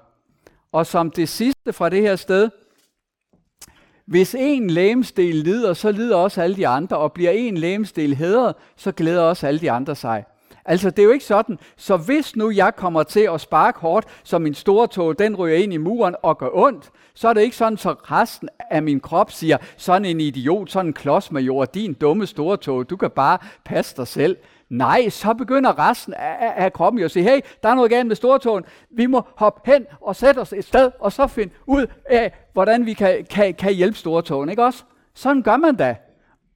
Og 0.72 0.86
som 0.86 1.10
det 1.10 1.28
sidste 1.28 1.72
fra 1.72 1.88
det 1.88 2.02
her 2.02 2.16
sted, 2.16 2.50
hvis 4.06 4.34
en 4.38 4.70
lægemsdel 4.70 5.34
lider, 5.34 5.72
så 5.72 5.92
lider 5.92 6.16
også 6.16 6.42
alle 6.42 6.56
de 6.56 6.68
andre, 6.68 6.98
og 6.98 7.12
bliver 7.12 7.30
en 7.30 7.56
lægemsdel 7.56 8.14
hædret, 8.14 8.54
så 8.76 8.92
glæder 8.92 9.22
også 9.22 9.46
alle 9.46 9.60
de 9.60 9.70
andre 9.70 9.96
sig. 9.96 10.24
Altså, 10.64 10.90
det 10.90 10.98
er 10.98 11.04
jo 11.04 11.10
ikke 11.10 11.24
sådan, 11.24 11.58
så 11.76 11.96
hvis 11.96 12.36
nu 12.36 12.50
jeg 12.50 12.76
kommer 12.76 13.02
til 13.02 13.28
at 13.34 13.40
sparke 13.40 13.80
hårdt, 13.80 14.06
så 14.24 14.38
min 14.38 14.54
store 14.54 14.86
tog, 14.86 15.18
den 15.18 15.36
ryger 15.36 15.56
ind 15.56 15.72
i 15.72 15.76
muren 15.76 16.14
og 16.22 16.38
gør 16.38 16.48
ondt, 16.52 16.90
så 17.14 17.28
er 17.28 17.32
det 17.32 17.40
ikke 17.40 17.56
sådan, 17.56 17.78
så 17.78 17.90
resten 17.92 18.48
af 18.70 18.82
min 18.82 19.00
krop 19.00 19.30
siger, 19.30 19.56
sådan 19.76 20.04
en 20.04 20.20
idiot, 20.20 20.70
sådan 20.70 20.86
en 20.86 20.92
klodsmajor, 20.92 21.64
din 21.64 21.94
dumme 21.94 22.26
store 22.26 22.56
tog, 22.56 22.90
du 22.90 22.96
kan 22.96 23.10
bare 23.10 23.38
passe 23.64 23.96
dig 23.96 24.06
selv. 24.06 24.36
Nej, 24.68 25.08
så 25.08 25.34
begynder 25.34 25.88
resten 25.90 26.14
af, 26.14 26.52
af 26.56 26.72
kroppen 26.72 27.00
jo 27.00 27.04
at 27.04 27.10
sige, 27.10 27.22
hey, 27.22 27.40
der 27.62 27.68
er 27.68 27.74
noget 27.74 27.90
galt 27.90 28.06
med 28.06 28.16
stortåen. 28.16 28.64
Vi 28.90 29.06
må 29.06 29.22
hoppe 29.36 29.72
hen 29.72 29.86
og 30.00 30.16
sætte 30.16 30.38
os 30.38 30.52
et 30.52 30.64
sted, 30.64 30.90
og 31.00 31.12
så 31.12 31.26
finde 31.26 31.52
ud 31.66 31.86
af, 32.04 32.32
hvordan 32.52 32.86
vi 32.86 32.92
kan, 32.92 33.26
kan, 33.30 33.54
kan 33.54 33.74
hjælpe 33.74 33.98
stortåen, 33.98 34.48
ikke 34.48 34.64
også? 34.64 34.84
Sådan 35.14 35.42
gør 35.42 35.56
man 35.56 35.76
da. 35.76 35.96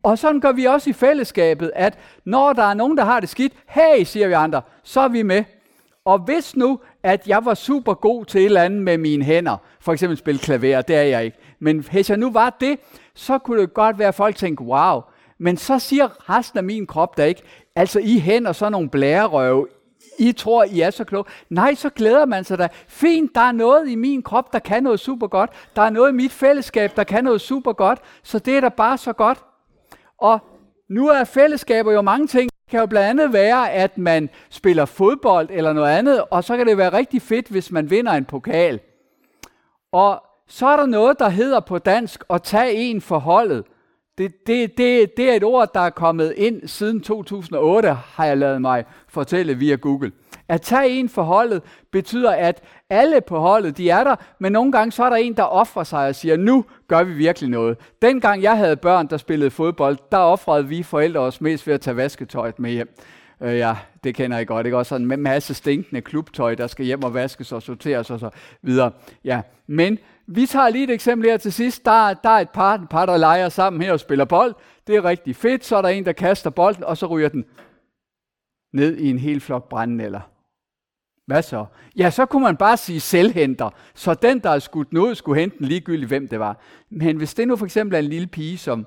Og 0.02 0.18
sådan 0.18 0.40
gør 0.40 0.52
vi 0.52 0.64
også 0.64 0.90
i 0.90 0.92
fællesskabet, 0.92 1.72
at 1.74 1.98
når 2.24 2.52
der 2.52 2.62
er 2.62 2.74
nogen, 2.74 2.96
der 2.96 3.04
har 3.04 3.20
det 3.20 3.28
skidt, 3.28 3.52
hey, 3.68 4.04
siger 4.04 4.28
vi 4.28 4.32
andre, 4.32 4.62
så 4.82 5.00
er 5.00 5.08
vi 5.08 5.22
med. 5.22 5.44
Og 6.04 6.18
hvis 6.18 6.56
nu, 6.56 6.80
at 7.02 7.28
jeg 7.28 7.44
var 7.44 7.54
super 7.54 7.94
god 7.94 8.24
til 8.24 8.40
et 8.40 8.44
eller 8.44 8.62
andet 8.62 8.82
med 8.82 8.98
mine 8.98 9.24
hænder, 9.24 9.56
for 9.80 9.92
eksempel 9.92 10.16
spille 10.18 10.38
klaver, 10.38 10.82
det 10.82 10.96
er 10.96 11.02
jeg 11.02 11.24
ikke, 11.24 11.38
men 11.60 11.78
hvis 11.78 12.10
jeg 12.10 12.18
nu 12.18 12.30
var 12.30 12.56
det, 12.60 12.78
så 13.14 13.38
kunne 13.38 13.60
det 13.60 13.74
godt 13.74 13.98
være, 13.98 14.08
at 14.08 14.14
folk 14.14 14.36
tænkte, 14.36 14.64
wow, 14.64 15.00
men 15.38 15.56
så 15.56 15.78
siger 15.78 16.30
resten 16.30 16.58
af 16.58 16.64
min 16.64 16.86
krop 16.86 17.16
der 17.16 17.24
ikke, 17.24 17.42
altså 17.76 18.00
I 18.00 18.18
hænder 18.18 18.52
sådan 18.52 18.72
nogle 18.72 18.88
blærerøve, 18.90 19.66
I 20.18 20.32
tror, 20.32 20.64
I 20.64 20.80
er 20.80 20.90
så 20.90 21.04
kloge. 21.04 21.24
Nej, 21.50 21.74
så 21.74 21.90
glæder 21.90 22.26
man 22.26 22.44
sig 22.44 22.58
da. 22.58 22.68
Fint, 22.88 23.34
der 23.34 23.40
er 23.40 23.52
noget 23.52 23.88
i 23.88 23.94
min 23.94 24.22
krop, 24.22 24.52
der 24.52 24.58
kan 24.58 24.82
noget 24.82 25.00
super 25.00 25.26
godt. 25.26 25.50
Der 25.76 25.82
er 25.82 25.90
noget 25.90 26.10
i 26.10 26.14
mit 26.14 26.32
fællesskab, 26.32 26.96
der 26.96 27.04
kan 27.04 27.24
noget 27.24 27.40
super 27.40 27.72
godt. 27.72 27.98
Så 28.22 28.38
det 28.38 28.56
er 28.56 28.60
da 28.60 28.68
bare 28.68 28.98
så 28.98 29.12
godt. 29.12 29.38
Og 30.18 30.40
nu 30.88 31.08
er 31.08 31.24
fællesskaber 31.24 31.92
jo 31.92 32.02
mange 32.02 32.26
ting. 32.26 32.50
Det 32.50 32.70
kan 32.70 32.80
jo 32.80 32.86
blandt 32.86 33.20
andet 33.20 33.32
være, 33.32 33.72
at 33.72 33.98
man 33.98 34.30
spiller 34.50 34.84
fodbold 34.84 35.48
eller 35.50 35.72
noget 35.72 35.90
andet, 35.90 36.24
og 36.30 36.44
så 36.44 36.56
kan 36.56 36.66
det 36.66 36.78
være 36.78 36.92
rigtig 36.92 37.22
fedt, 37.22 37.48
hvis 37.48 37.72
man 37.72 37.90
vinder 37.90 38.12
en 38.12 38.24
pokal. 38.24 38.80
Og 39.92 40.22
så 40.48 40.66
er 40.66 40.76
der 40.76 40.86
noget, 40.86 41.18
der 41.18 41.28
hedder 41.28 41.60
på 41.60 41.78
dansk 41.78 42.24
at 42.30 42.42
tage 42.42 42.74
en 42.74 43.00
for 43.00 43.18
holdet. 43.18 43.64
Det, 44.18 44.46
det, 44.46 44.78
det, 44.78 45.16
det 45.16 45.30
er 45.30 45.34
et 45.34 45.44
ord, 45.44 45.74
der 45.74 45.80
er 45.80 45.90
kommet 45.90 46.34
ind 46.36 46.68
siden 46.68 47.00
2008, 47.00 47.92
har 47.92 48.24
jeg 48.24 48.36
lavet 48.36 48.60
mig 48.60 48.84
fortælle 49.08 49.54
via 49.54 49.74
Google. 49.74 50.12
At 50.48 50.62
tage 50.62 50.88
en 50.88 51.08
for 51.08 51.22
holdet 51.22 51.62
betyder, 51.92 52.30
at 52.30 52.62
alle 52.90 53.20
på 53.20 53.38
holdet, 53.38 53.76
de 53.76 53.90
er 53.90 54.04
der, 54.04 54.16
men 54.38 54.52
nogle 54.52 54.72
gange 54.72 54.92
så 54.92 55.04
er 55.04 55.10
der 55.10 55.16
en, 55.16 55.36
der 55.36 55.42
offrer 55.42 55.84
sig 55.84 56.08
og 56.08 56.14
siger, 56.14 56.36
nu 56.36 56.64
gør 56.88 57.02
vi 57.02 57.12
virkelig 57.12 57.50
noget. 57.50 57.76
Dengang 58.02 58.42
jeg 58.42 58.56
havde 58.56 58.76
børn, 58.76 59.06
der 59.06 59.16
spillede 59.16 59.50
fodbold, 59.50 59.98
der 60.12 60.18
offrede 60.18 60.68
vi 60.68 60.82
forældre 60.82 61.20
os 61.20 61.40
mest 61.40 61.66
ved 61.66 61.74
at 61.74 61.80
tage 61.80 61.96
vasketøjet 61.96 62.58
med 62.58 62.70
hjem. 62.70 62.88
Øh, 63.42 63.56
ja, 63.56 63.76
det 64.04 64.14
kender 64.14 64.36
jeg 64.36 64.46
godt. 64.46 64.66
Ikke? 64.66 64.78
Også 64.78 64.88
sådan 64.88 65.12
en 65.12 65.22
masse 65.22 65.54
stinkende 65.54 66.00
klubtøj, 66.00 66.54
der 66.54 66.66
skal 66.66 66.84
hjem 66.84 67.04
og 67.04 67.14
vaskes 67.14 67.52
og 67.52 67.62
sorteres 67.62 68.10
og 68.10 68.20
så 68.20 68.30
videre. 68.62 68.92
Ja, 69.24 69.42
men 69.66 69.98
vi 70.26 70.46
tager 70.46 70.68
lige 70.68 70.84
et 70.84 70.90
eksempel 70.90 71.30
her 71.30 71.36
til 71.36 71.52
sidst. 71.52 71.84
Der, 71.84 72.14
der 72.14 72.30
er 72.30 72.40
et 72.40 72.50
par, 72.50 72.74
et 72.74 72.88
par, 72.88 73.06
der 73.06 73.16
leger 73.16 73.48
sammen 73.48 73.82
her 73.82 73.92
og 73.92 74.00
spiller 74.00 74.24
bold. 74.24 74.54
Det 74.86 74.96
er 74.96 75.04
rigtig 75.04 75.36
fedt. 75.36 75.64
Så 75.64 75.76
er 75.76 75.82
der 75.82 75.88
en, 75.88 76.04
der 76.04 76.12
kaster 76.12 76.50
bolden, 76.50 76.84
og 76.84 76.96
så 76.96 77.06
ryger 77.06 77.28
den 77.28 77.44
ned 78.72 78.96
i 78.96 79.10
en 79.10 79.18
hel 79.18 79.40
flok 79.40 79.68
brændenælder. 79.68 80.20
Hvad 81.26 81.42
så? 81.42 81.66
Ja, 81.96 82.10
så 82.10 82.26
kunne 82.26 82.42
man 82.42 82.56
bare 82.56 82.76
sige 82.76 83.00
selvhenter. 83.00 83.70
Så 83.94 84.14
den, 84.14 84.38
der 84.38 84.50
er 84.50 84.58
skudt 84.58 84.92
noget, 84.92 85.16
skulle 85.16 85.40
hente 85.40 85.58
den 85.58 85.66
ligegyldigt, 85.66 86.08
hvem 86.08 86.28
det 86.28 86.40
var. 86.40 86.60
Men 86.90 87.16
hvis 87.16 87.34
det 87.34 87.48
nu 87.48 87.56
for 87.56 87.64
eksempel 87.64 87.94
er 87.94 87.98
en 87.98 88.04
lille 88.04 88.26
pige, 88.26 88.58
som, 88.58 88.86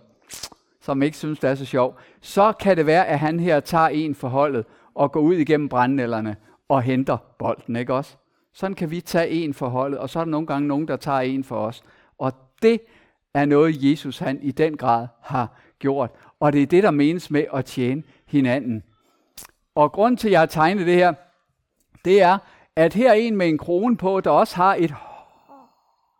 som 0.81 1.01
ikke 1.01 1.17
synes, 1.17 1.39
det 1.39 1.49
er 1.49 1.55
så 1.55 1.65
sjov, 1.65 1.99
så 2.21 2.51
kan 2.51 2.77
det 2.77 2.85
være, 2.85 3.07
at 3.07 3.19
han 3.19 3.39
her 3.39 3.59
tager 3.59 3.87
en 3.87 4.15
forholdet 4.15 4.65
og 4.95 5.11
går 5.11 5.19
ud 5.19 5.35
igennem 5.35 5.69
brændenælderne 5.69 6.35
og 6.69 6.81
henter 6.81 7.17
bolden, 7.39 7.75
ikke 7.75 7.93
også? 7.93 8.15
Sådan 8.53 8.75
kan 8.75 8.91
vi 8.91 9.01
tage 9.01 9.29
en 9.29 9.53
for 9.53 9.67
holdet, 9.67 9.99
og 9.99 10.09
så 10.09 10.19
er 10.19 10.23
der 10.23 10.31
nogle 10.31 10.47
gange 10.47 10.67
nogen, 10.67 10.87
der 10.87 10.95
tager 10.95 11.19
en 11.19 11.43
for 11.43 11.55
os. 11.55 11.83
Og 12.17 12.33
det 12.61 12.81
er 13.33 13.45
noget, 13.45 13.91
Jesus 13.91 14.19
han 14.19 14.39
i 14.41 14.51
den 14.51 14.77
grad 14.77 15.07
har 15.21 15.59
gjort. 15.79 16.11
Og 16.39 16.53
det 16.53 16.61
er 16.61 16.65
det, 16.65 16.83
der 16.83 16.91
menes 16.91 17.31
med 17.31 17.45
at 17.53 17.65
tjene 17.65 18.03
hinanden. 18.27 18.83
Og 19.75 19.91
grund 19.91 20.17
til, 20.17 20.27
at 20.27 20.31
jeg 20.31 20.39
har 20.39 20.45
tegnet 20.45 20.85
det 20.85 20.95
her, 20.95 21.13
det 22.05 22.21
er, 22.21 22.37
at 22.75 22.93
her 22.93 23.09
er 23.09 23.13
en 23.13 23.35
med 23.35 23.49
en 23.49 23.57
krone 23.57 23.97
på, 23.97 24.21
der 24.21 24.29
også 24.29 24.55
har 24.55 24.75
et 24.75 24.93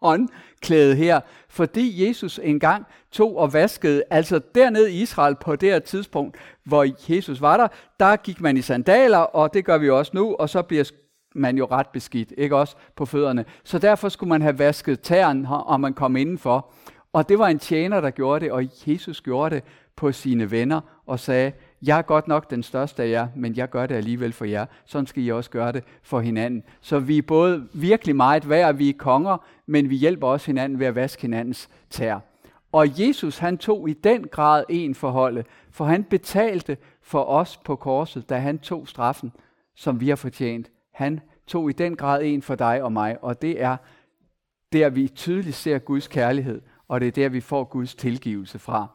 håndklæde 0.01 0.96
her, 0.96 1.20
fordi 1.50 2.08
Jesus 2.08 2.39
engang 2.44 2.86
tog 3.12 3.38
og 3.38 3.53
vaskede, 3.53 4.03
altså 4.10 4.41
dernede 4.56 4.91
i 4.91 5.01
Israel 5.01 5.36
på 5.41 5.56
det 5.56 5.70
her 5.70 5.79
tidspunkt, 5.79 6.38
hvor 6.63 7.13
Jesus 7.13 7.41
var 7.41 7.58
der, 7.58 7.68
der 8.00 8.15
gik 8.15 8.41
man 8.41 8.58
i 8.58 8.62
sandaler, 8.62 9.18
og 9.18 9.53
det 9.53 9.65
gør 9.65 9.77
vi 9.77 9.89
også 9.89 10.12
nu, 10.13 10.36
og 10.36 10.50
så 10.50 10.62
bliver 10.62 10.91
man 11.36 11.58
jo 11.58 11.68
ret 11.72 11.88
beskidt, 11.88 12.34
ikke 12.38 12.56
også, 12.56 12.75
på 12.96 13.06
fødderne. 13.06 13.46
Så 13.63 13.79
derfor 13.79 14.10
skulle 14.10 14.29
man 14.29 14.41
have 14.41 14.60
vasket 14.60 15.01
tæren, 15.01 15.48
og 15.50 15.79
man 15.79 15.94
kom 15.94 16.15
indenfor. 16.15 16.72
Og 17.13 17.29
det 17.29 17.39
var 17.39 17.48
en 17.48 17.60
tjener, 17.60 18.01
der 18.01 18.10
gjorde 18.10 18.46
det, 18.46 18.51
og 18.51 18.63
Jesus 18.88 19.22
gjorde 19.22 19.56
det 19.56 19.63
på 19.96 20.12
sine 20.12 20.51
venner 20.51 20.82
og 21.06 21.20
sagde, 21.20 21.51
jeg 21.81 21.98
er 21.98 22.01
godt 22.01 22.27
nok 22.27 22.50
den 22.50 22.63
største 22.63 23.03
af 23.03 23.09
jer, 23.09 23.27
men 23.36 23.55
jeg 23.55 23.69
gør 23.69 23.86
det 23.86 23.95
alligevel 23.95 24.33
for 24.33 24.45
jer. 24.45 24.65
Sådan 24.86 25.07
skal 25.07 25.24
I 25.24 25.31
også 25.31 25.50
gøre 25.50 25.71
det 25.71 25.83
for 26.03 26.19
hinanden. 26.19 26.63
Så 26.81 27.00
vi 27.00 27.17
er 27.17 27.21
både 27.21 27.67
virkelig 27.74 28.15
meget 28.15 28.50
værd, 28.50 28.75
vi 28.75 28.89
er 28.89 28.93
konger, 28.98 29.38
men 29.65 29.89
vi 29.89 29.95
hjælper 29.95 30.27
også 30.27 30.45
hinanden 30.45 30.79
ved 30.79 30.88
at 30.88 30.95
vaske 30.95 31.21
hinandens 31.21 31.69
tær. 31.89 32.19
Og 32.71 33.00
Jesus 33.00 33.38
han 33.38 33.57
tog 33.57 33.89
i 33.89 33.93
den 33.93 34.27
grad 34.27 34.63
en 34.69 34.95
forholde, 34.95 35.43
for 35.71 35.86
han 35.86 36.03
betalte 36.03 36.77
for 37.01 37.24
os 37.24 37.57
på 37.57 37.75
korset, 37.75 38.29
da 38.29 38.38
han 38.38 38.59
tog 38.59 38.88
straffen, 38.88 39.31
som 39.75 40.01
vi 40.01 40.09
har 40.09 40.15
fortjent. 40.15 40.71
Han 40.93 41.19
tog 41.48 41.69
i 41.69 41.74
den 41.74 41.95
grad 41.95 42.24
en 42.24 42.41
for 42.41 42.55
dig 42.55 42.83
og 42.83 42.91
mig, 42.91 43.24
og 43.24 43.41
det 43.41 43.62
er 43.62 43.77
der, 44.74 44.89
vi 44.89 45.07
tydeligt 45.07 45.55
ser 45.55 45.79
Guds 45.79 46.07
kærlighed, 46.07 46.62
og 46.88 47.01
det 47.01 47.07
er 47.07 47.12
der, 47.12 47.29
vi 47.29 47.41
får 47.41 47.63
Guds 47.63 47.95
tilgivelse 47.95 48.59
fra. 48.59 48.88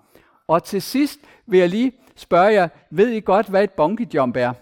Og 0.46 0.64
til 0.64 0.82
sidst 0.82 1.20
vil 1.46 1.60
jeg 1.60 1.68
lige 1.68 1.92
spørge 2.16 2.52
jer, 2.52 2.68
ved 2.90 3.08
I 3.08 3.20
godt, 3.20 3.46
hvad 3.46 3.64
et 3.64 3.70
bungee 3.70 4.06
jump 4.14 4.36
er? 4.36 4.52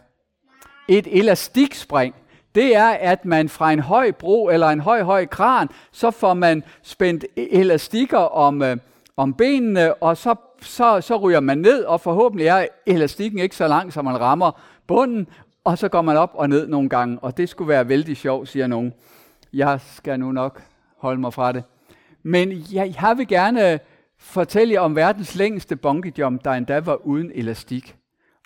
Et 0.88 1.18
elastikspring. 1.18 2.14
Det 2.54 2.76
er, 2.76 2.88
at 2.88 3.24
man 3.24 3.48
fra 3.48 3.72
en 3.72 3.78
høj 3.78 4.10
bro 4.10 4.48
eller 4.48 4.68
en 4.68 4.80
høj, 4.80 5.02
høj 5.02 5.26
kran, 5.26 5.68
så 5.92 6.10
får 6.10 6.34
man 6.34 6.64
spændt 6.82 7.24
e- 7.24 7.56
elastikker 7.58 8.18
om, 8.18 8.62
øh, 8.62 8.76
om 9.16 9.34
benene, 9.34 9.94
og 9.94 10.16
så, 10.16 10.34
så, 10.62 11.00
så 11.00 11.16
ryger 11.16 11.40
man 11.40 11.58
ned, 11.58 11.84
og 11.84 12.00
forhåbentlig 12.00 12.46
er 12.46 12.66
elastikken 12.86 13.38
ikke 13.38 13.56
så 13.56 13.68
lang, 13.68 13.92
så 13.92 14.02
man 14.02 14.20
rammer 14.20 14.60
bunden, 14.86 15.28
og 15.64 15.78
så 15.78 15.88
går 15.88 16.02
man 16.02 16.16
op 16.16 16.30
og 16.34 16.48
ned 16.48 16.66
nogle 16.66 16.88
gange, 16.88 17.18
og 17.18 17.36
det 17.36 17.48
skulle 17.48 17.68
være 17.68 17.88
vældig 17.88 18.16
sjovt, 18.16 18.48
siger 18.48 18.66
nogen. 18.66 18.92
Jeg 19.52 19.80
skal 19.94 20.20
nu 20.20 20.32
nok 20.32 20.62
holde 20.98 21.20
mig 21.20 21.32
fra 21.34 21.52
det. 21.52 21.64
Men 22.22 22.52
jeg, 22.72 22.94
jeg 23.02 23.14
vil 23.18 23.28
gerne 23.28 23.80
fortælle 24.22 24.74
jer 24.74 24.80
om 24.80 24.96
verdens 24.96 25.34
længste 25.34 25.76
bungee 25.76 26.12
jump, 26.18 26.44
der 26.44 26.50
endda 26.50 26.80
var 26.80 26.94
uden 26.94 27.30
elastik. 27.34 27.96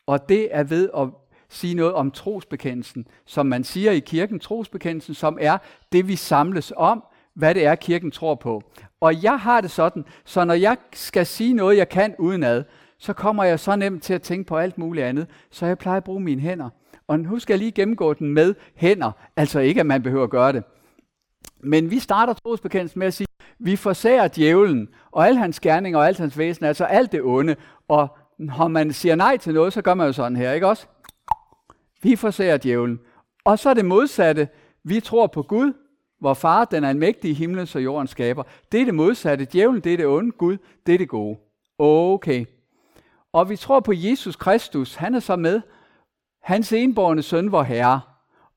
Og 0.06 0.28
det 0.28 0.48
er 0.50 0.64
ved 0.64 0.90
at 0.96 1.08
sige 1.48 1.74
noget 1.74 1.92
om 1.92 2.10
trosbekendelsen, 2.10 3.06
som 3.24 3.46
man 3.46 3.64
siger 3.64 3.92
i 3.92 3.98
kirken, 3.98 4.38
trosbekendelsen, 4.38 5.14
som 5.14 5.38
er 5.40 5.58
det, 5.92 6.08
vi 6.08 6.16
samles 6.16 6.72
om, 6.76 7.04
hvad 7.34 7.54
det 7.54 7.66
er, 7.66 7.74
kirken 7.74 8.10
tror 8.10 8.34
på. 8.34 8.62
Og 9.00 9.22
jeg 9.22 9.40
har 9.40 9.60
det 9.60 9.70
sådan, 9.70 10.04
så 10.24 10.44
når 10.44 10.54
jeg 10.54 10.76
skal 10.92 11.26
sige 11.26 11.54
noget, 11.54 11.76
jeg 11.76 11.88
kan 11.88 12.14
udenad, 12.18 12.64
så 12.98 13.12
kommer 13.12 13.44
jeg 13.44 13.60
så 13.60 13.76
nemt 13.76 14.02
til 14.02 14.14
at 14.14 14.22
tænke 14.22 14.48
på 14.48 14.56
alt 14.56 14.78
muligt 14.78 15.06
andet, 15.06 15.26
så 15.50 15.66
jeg 15.66 15.78
plejer 15.78 15.96
at 15.96 16.04
bruge 16.04 16.20
mine 16.20 16.40
hænder. 16.40 16.68
Og 17.08 17.20
nu 17.20 17.38
skal 17.38 17.54
jeg 17.54 17.58
lige 17.58 17.72
gennemgå 17.72 18.14
den 18.14 18.28
med 18.28 18.54
hænder. 18.74 19.12
Altså 19.36 19.60
ikke, 19.60 19.80
at 19.80 19.86
man 19.86 20.02
behøver 20.02 20.24
at 20.24 20.30
gøre 20.30 20.52
det. 20.52 20.64
Men 21.60 21.90
vi 21.90 21.98
starter 21.98 22.32
trosbekendelsen 22.32 22.98
med 22.98 23.06
at 23.06 23.14
sige, 23.14 23.26
vi 23.58 23.76
forsager 23.76 24.28
djævlen 24.28 24.88
og 25.12 25.26
al 25.26 25.36
hans 25.36 25.60
gerninger 25.60 25.98
og 25.98 26.06
alt 26.06 26.18
hans 26.18 26.38
væsen, 26.38 26.64
altså 26.64 26.84
alt 26.84 27.12
det 27.12 27.22
onde. 27.22 27.56
Og 27.88 28.08
når 28.38 28.68
man 28.68 28.92
siger 28.92 29.14
nej 29.14 29.36
til 29.36 29.54
noget, 29.54 29.72
så 29.72 29.82
gør 29.82 29.94
man 29.94 30.06
jo 30.06 30.12
sådan 30.12 30.36
her, 30.36 30.52
ikke 30.52 30.66
også? 30.66 30.86
Vi 32.02 32.16
forsager 32.16 32.56
djævlen. 32.56 33.00
Og 33.44 33.58
så 33.58 33.70
er 33.70 33.74
det 33.74 33.84
modsatte. 33.84 34.48
Vi 34.84 35.00
tror 35.00 35.26
på 35.26 35.42
Gud, 35.42 35.72
hvor 36.20 36.34
far, 36.34 36.64
den 36.64 36.84
er 36.84 36.90
en 36.90 36.98
mægtig 36.98 37.36
himmel, 37.36 37.66
så 37.66 37.78
jorden 37.78 38.06
skaber. 38.06 38.42
Det 38.72 38.80
er 38.80 38.84
det 38.84 38.94
modsatte. 38.94 39.44
Djævlen, 39.44 39.80
det 39.80 39.92
er 39.92 39.96
det 39.96 40.06
onde. 40.06 40.32
Gud, 40.32 40.56
det 40.86 40.94
er 40.94 40.98
det 40.98 41.08
gode. 41.08 41.38
Okay. 41.78 42.44
Og 43.32 43.50
vi 43.50 43.56
tror 43.56 43.80
på 43.80 43.92
Jesus 43.94 44.36
Kristus. 44.36 44.94
Han 44.94 45.14
er 45.14 45.20
så 45.20 45.36
med 45.36 45.60
Hans 46.46 46.72
enborne 46.72 47.22
søn 47.22 47.52
var 47.52 47.62
herre. 47.62 48.00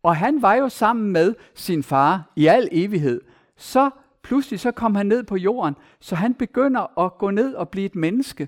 Og 0.04 0.16
han 0.16 0.42
var 0.42 0.54
jo 0.54 0.70
sammen 0.70 1.12
med 1.12 1.36
sin 1.56 1.84
far 1.84 2.32
i 2.36 2.48
al 2.48 2.70
evighed. 2.72 3.22
Så 3.58 3.90
pludselig 4.24 4.60
så 4.60 4.72
kom 4.72 4.96
han 4.96 5.06
ned 5.06 5.24
på 5.24 5.36
jorden, 5.36 5.76
så 6.00 6.16
han 6.16 6.34
begynder 6.34 7.00
at 7.00 7.18
gå 7.18 7.30
ned 7.30 7.54
og 7.54 7.70
blive 7.70 7.86
et 7.86 7.96
menneske. 7.96 8.48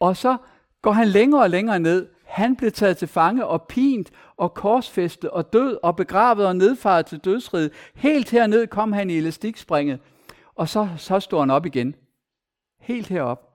Og 0.00 0.16
så 0.16 0.36
går 0.82 0.92
han 0.92 1.08
længere 1.08 1.42
og 1.42 1.50
længere 1.50 1.78
ned. 1.78 2.08
Han 2.26 2.56
blev 2.56 2.72
taget 2.72 2.96
til 2.96 3.08
fange 3.08 3.46
og 3.46 3.62
pint 3.62 4.10
og 4.36 4.54
korsfæstet 4.54 5.30
og 5.30 5.52
død 5.52 5.78
og 5.82 5.96
begravet 5.96 6.46
og 6.46 6.56
nedfaret 6.56 7.06
til 7.06 7.18
dødsriget. 7.18 7.72
Helt 7.94 8.30
herned 8.30 8.66
kom 8.66 8.92
han 8.92 9.10
i 9.10 9.18
elastikspringet. 9.18 10.00
Og 10.54 10.68
så, 10.68 10.88
så 10.96 11.20
stod 11.20 11.40
han 11.40 11.50
op 11.50 11.66
igen. 11.66 11.94
Helt 12.80 13.06
herop. 13.06 13.46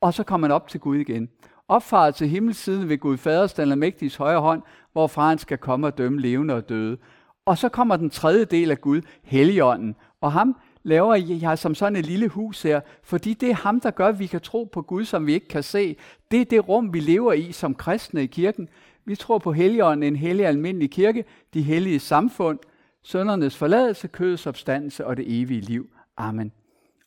Og 0.00 0.14
så 0.14 0.22
kom 0.22 0.42
han 0.42 0.52
op 0.52 0.68
til 0.68 0.80
Gud 0.80 0.96
igen 0.96 1.28
opfaret 1.68 2.14
til 2.14 2.28
himmelsiden 2.28 2.88
ved 2.88 2.98
Gud 2.98 3.16
Faders, 3.16 3.52
den 3.52 3.72
almægtiges 3.72 4.16
højre 4.16 4.40
hånd, 4.40 4.62
hvorfra 4.92 5.28
han 5.28 5.38
skal 5.38 5.58
komme 5.58 5.86
og 5.86 5.98
dømme 5.98 6.20
levende 6.20 6.54
og 6.54 6.68
døde. 6.68 6.98
Og 7.46 7.58
så 7.58 7.68
kommer 7.68 7.96
den 7.96 8.10
tredje 8.10 8.44
del 8.44 8.70
af 8.70 8.80
Gud, 8.80 9.02
Helligånden. 9.22 9.96
Og 10.20 10.32
ham 10.32 10.56
laver 10.86 11.14
jeg 11.14 11.58
som 11.58 11.74
sådan 11.74 11.96
et 11.96 12.06
lille 12.06 12.28
hus 12.28 12.62
her, 12.62 12.80
fordi 13.02 13.34
det 13.34 13.50
er 13.50 13.54
ham, 13.54 13.80
der 13.80 13.90
gør, 13.90 14.06
at 14.06 14.18
vi 14.18 14.26
kan 14.26 14.40
tro 14.40 14.64
på 14.64 14.82
Gud, 14.82 15.04
som 15.04 15.26
vi 15.26 15.34
ikke 15.34 15.48
kan 15.48 15.62
se. 15.62 15.96
Det 16.30 16.40
er 16.40 16.44
det 16.44 16.68
rum, 16.68 16.94
vi 16.94 17.00
lever 17.00 17.32
i 17.32 17.52
som 17.52 17.74
kristne 17.74 18.22
i 18.22 18.26
kirken. 18.26 18.68
Vi 19.04 19.16
tror 19.16 19.38
på 19.38 19.52
Helligånden, 19.52 20.02
en 20.02 20.16
hellig 20.16 20.46
almindelig 20.46 20.90
kirke, 20.90 21.24
de 21.54 21.62
hellige 21.62 22.00
samfund, 22.00 22.58
søndernes 23.02 23.56
forladelse, 23.56 24.08
kødets 24.08 24.46
opstandelse 24.46 25.06
og 25.06 25.16
det 25.16 25.40
evige 25.40 25.60
liv. 25.60 25.90
Amen. 26.16 26.52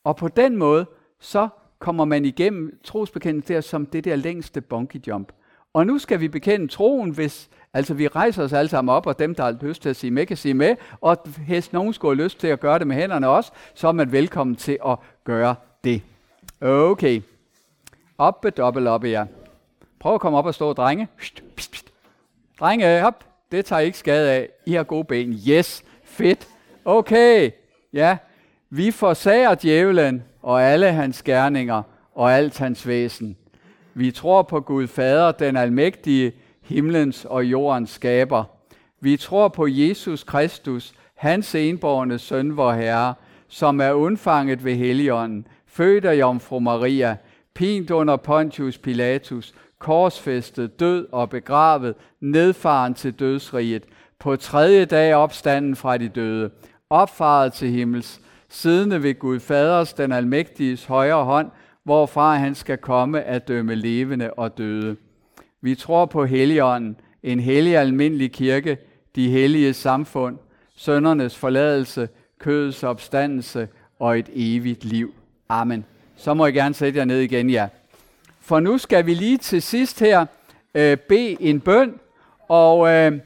Og 0.03 0.15
på 0.15 0.27
den 0.27 0.57
måde, 0.57 0.85
så 1.19 1.47
kommer 1.79 2.05
man 2.05 2.25
igennem 2.25 2.79
trosbekendelsen 2.83 3.55
der 3.55 3.61
som 3.61 3.85
det 3.85 4.05
der 4.05 4.15
længste 4.15 4.61
bungee 4.61 5.01
jump. 5.07 5.31
Og 5.73 5.87
nu 5.87 5.97
skal 5.97 6.19
vi 6.19 6.27
bekende 6.27 6.67
troen, 6.67 7.11
hvis 7.11 7.49
Altså 7.73 7.93
vi 7.93 8.07
rejser 8.07 8.43
os 8.43 8.53
alle 8.53 8.69
sammen 8.69 8.95
op, 8.95 9.05
og 9.05 9.19
dem, 9.19 9.35
der 9.35 9.43
har 9.43 9.57
lyst 9.61 9.81
til 9.81 9.89
at 9.89 9.95
sige 9.95 10.11
med, 10.11 10.25
kan 10.25 10.37
sige 10.37 10.53
med, 10.53 10.75
og 11.01 11.17
hvis 11.47 11.73
nogen 11.73 11.93
skulle 11.93 12.17
have 12.17 12.23
lyst 12.23 12.39
til 12.39 12.47
at 12.47 12.59
gøre 12.59 12.79
det 12.79 12.87
med 12.87 12.95
hænderne 12.95 13.29
også, 13.29 13.51
så 13.73 13.87
er 13.87 13.91
man 13.91 14.11
velkommen 14.11 14.55
til 14.55 14.77
at 14.87 14.97
gøre 15.23 15.55
det. 15.83 16.01
Okay. 16.61 17.21
Oppe, 18.17 18.49
dobbelt 18.49 18.87
oppe, 18.87 19.07
ja. 19.07 19.25
Prøv 19.99 20.15
at 20.15 20.21
komme 20.21 20.37
op 20.37 20.45
og 20.45 20.53
stå, 20.53 20.73
drenge. 20.73 21.07
Pst, 21.17 21.43
pst, 21.55 21.71
pst. 21.71 21.91
Drenge, 22.59 23.05
op. 23.05 23.25
Det 23.51 23.65
tager 23.65 23.79
I 23.79 23.85
ikke 23.85 23.97
skade 23.97 24.31
af. 24.31 24.49
I 24.65 24.73
har 24.73 24.83
gode 24.83 25.03
ben. 25.03 25.33
Yes. 25.47 25.83
Fedt. 26.03 26.47
Okay. 26.85 27.51
Ja. 27.93 28.17
Vi 28.69 28.91
forsager 28.91 29.55
djævlen 29.55 30.23
og 30.41 30.63
alle 30.63 30.91
hans 30.91 31.23
gerninger 31.23 31.81
og 32.15 32.33
alt 32.33 32.57
hans 32.57 32.87
væsen. 32.87 33.37
Vi 33.93 34.11
tror 34.11 34.41
på 34.41 34.59
Gud 34.59 34.87
Fader, 34.87 35.31
den 35.31 35.57
almægtige, 35.57 36.31
himlens 36.69 37.25
og 37.25 37.45
jordens 37.45 37.89
skaber. 37.89 38.43
Vi 38.99 39.17
tror 39.17 39.47
på 39.47 39.67
Jesus 39.67 40.23
Kristus, 40.23 40.93
hans 41.15 41.55
enborgne 41.55 42.19
søn, 42.19 42.57
vor 42.57 42.71
Herre, 42.71 43.13
som 43.47 43.81
er 43.81 43.91
undfanget 43.91 44.65
ved 44.65 44.75
Helligånden, 44.75 45.47
født 45.67 46.05
af 46.05 46.19
Jomfru 46.19 46.59
Maria, 46.59 47.17
pint 47.53 47.91
under 47.91 48.15
Pontius 48.15 48.77
Pilatus, 48.77 49.53
korsfæstet, 49.79 50.79
død 50.79 51.07
og 51.11 51.29
begravet, 51.29 51.95
nedfaren 52.19 52.93
til 52.93 53.13
dødsriget, 53.13 53.83
på 54.19 54.35
tredje 54.35 54.85
dag 54.85 55.15
opstanden 55.15 55.75
fra 55.75 55.97
de 55.97 56.09
døde, 56.09 56.49
opfaret 56.89 57.53
til 57.53 57.69
himmels, 57.69 58.21
siddende 58.49 59.03
ved 59.03 59.19
Gud 59.19 59.39
Faders, 59.39 59.93
den 59.93 60.11
almægtiges 60.11 60.85
højre 60.85 61.23
hånd, 61.23 61.51
hvorfra 61.83 62.35
han 62.35 62.55
skal 62.55 62.77
komme 62.77 63.23
at 63.23 63.47
dømme 63.47 63.75
levende 63.75 64.33
og 64.33 64.57
døde. 64.57 64.95
Vi 65.61 65.75
tror 65.75 66.05
på 66.05 66.25
Helligånden, 66.25 66.95
en 67.23 67.39
hellig 67.39 67.77
almindelig 67.77 68.31
kirke, 68.31 68.77
de 69.15 69.29
hellige 69.29 69.73
samfund, 69.73 70.37
søndernes 70.75 71.37
forladelse, 71.37 72.09
kødets 72.39 72.83
opstandelse 72.83 73.67
og 73.99 74.19
et 74.19 74.29
evigt 74.33 74.85
liv. 74.85 75.13
Amen. 75.49 75.85
Så 76.15 76.33
må 76.33 76.45
jeg 76.45 76.53
gerne 76.53 76.75
sætte 76.75 76.99
jer 76.99 77.05
ned 77.05 77.19
igen, 77.19 77.49
ja. 77.49 77.67
For 78.39 78.59
nu 78.59 78.77
skal 78.77 79.05
vi 79.05 79.13
lige 79.13 79.37
til 79.37 79.61
sidst 79.61 79.99
her 79.99 80.25
øh, 80.75 80.97
bede 80.97 81.41
en 81.41 81.59
bøn, 81.59 81.93
og 82.47 82.89
øh, 82.89 83.19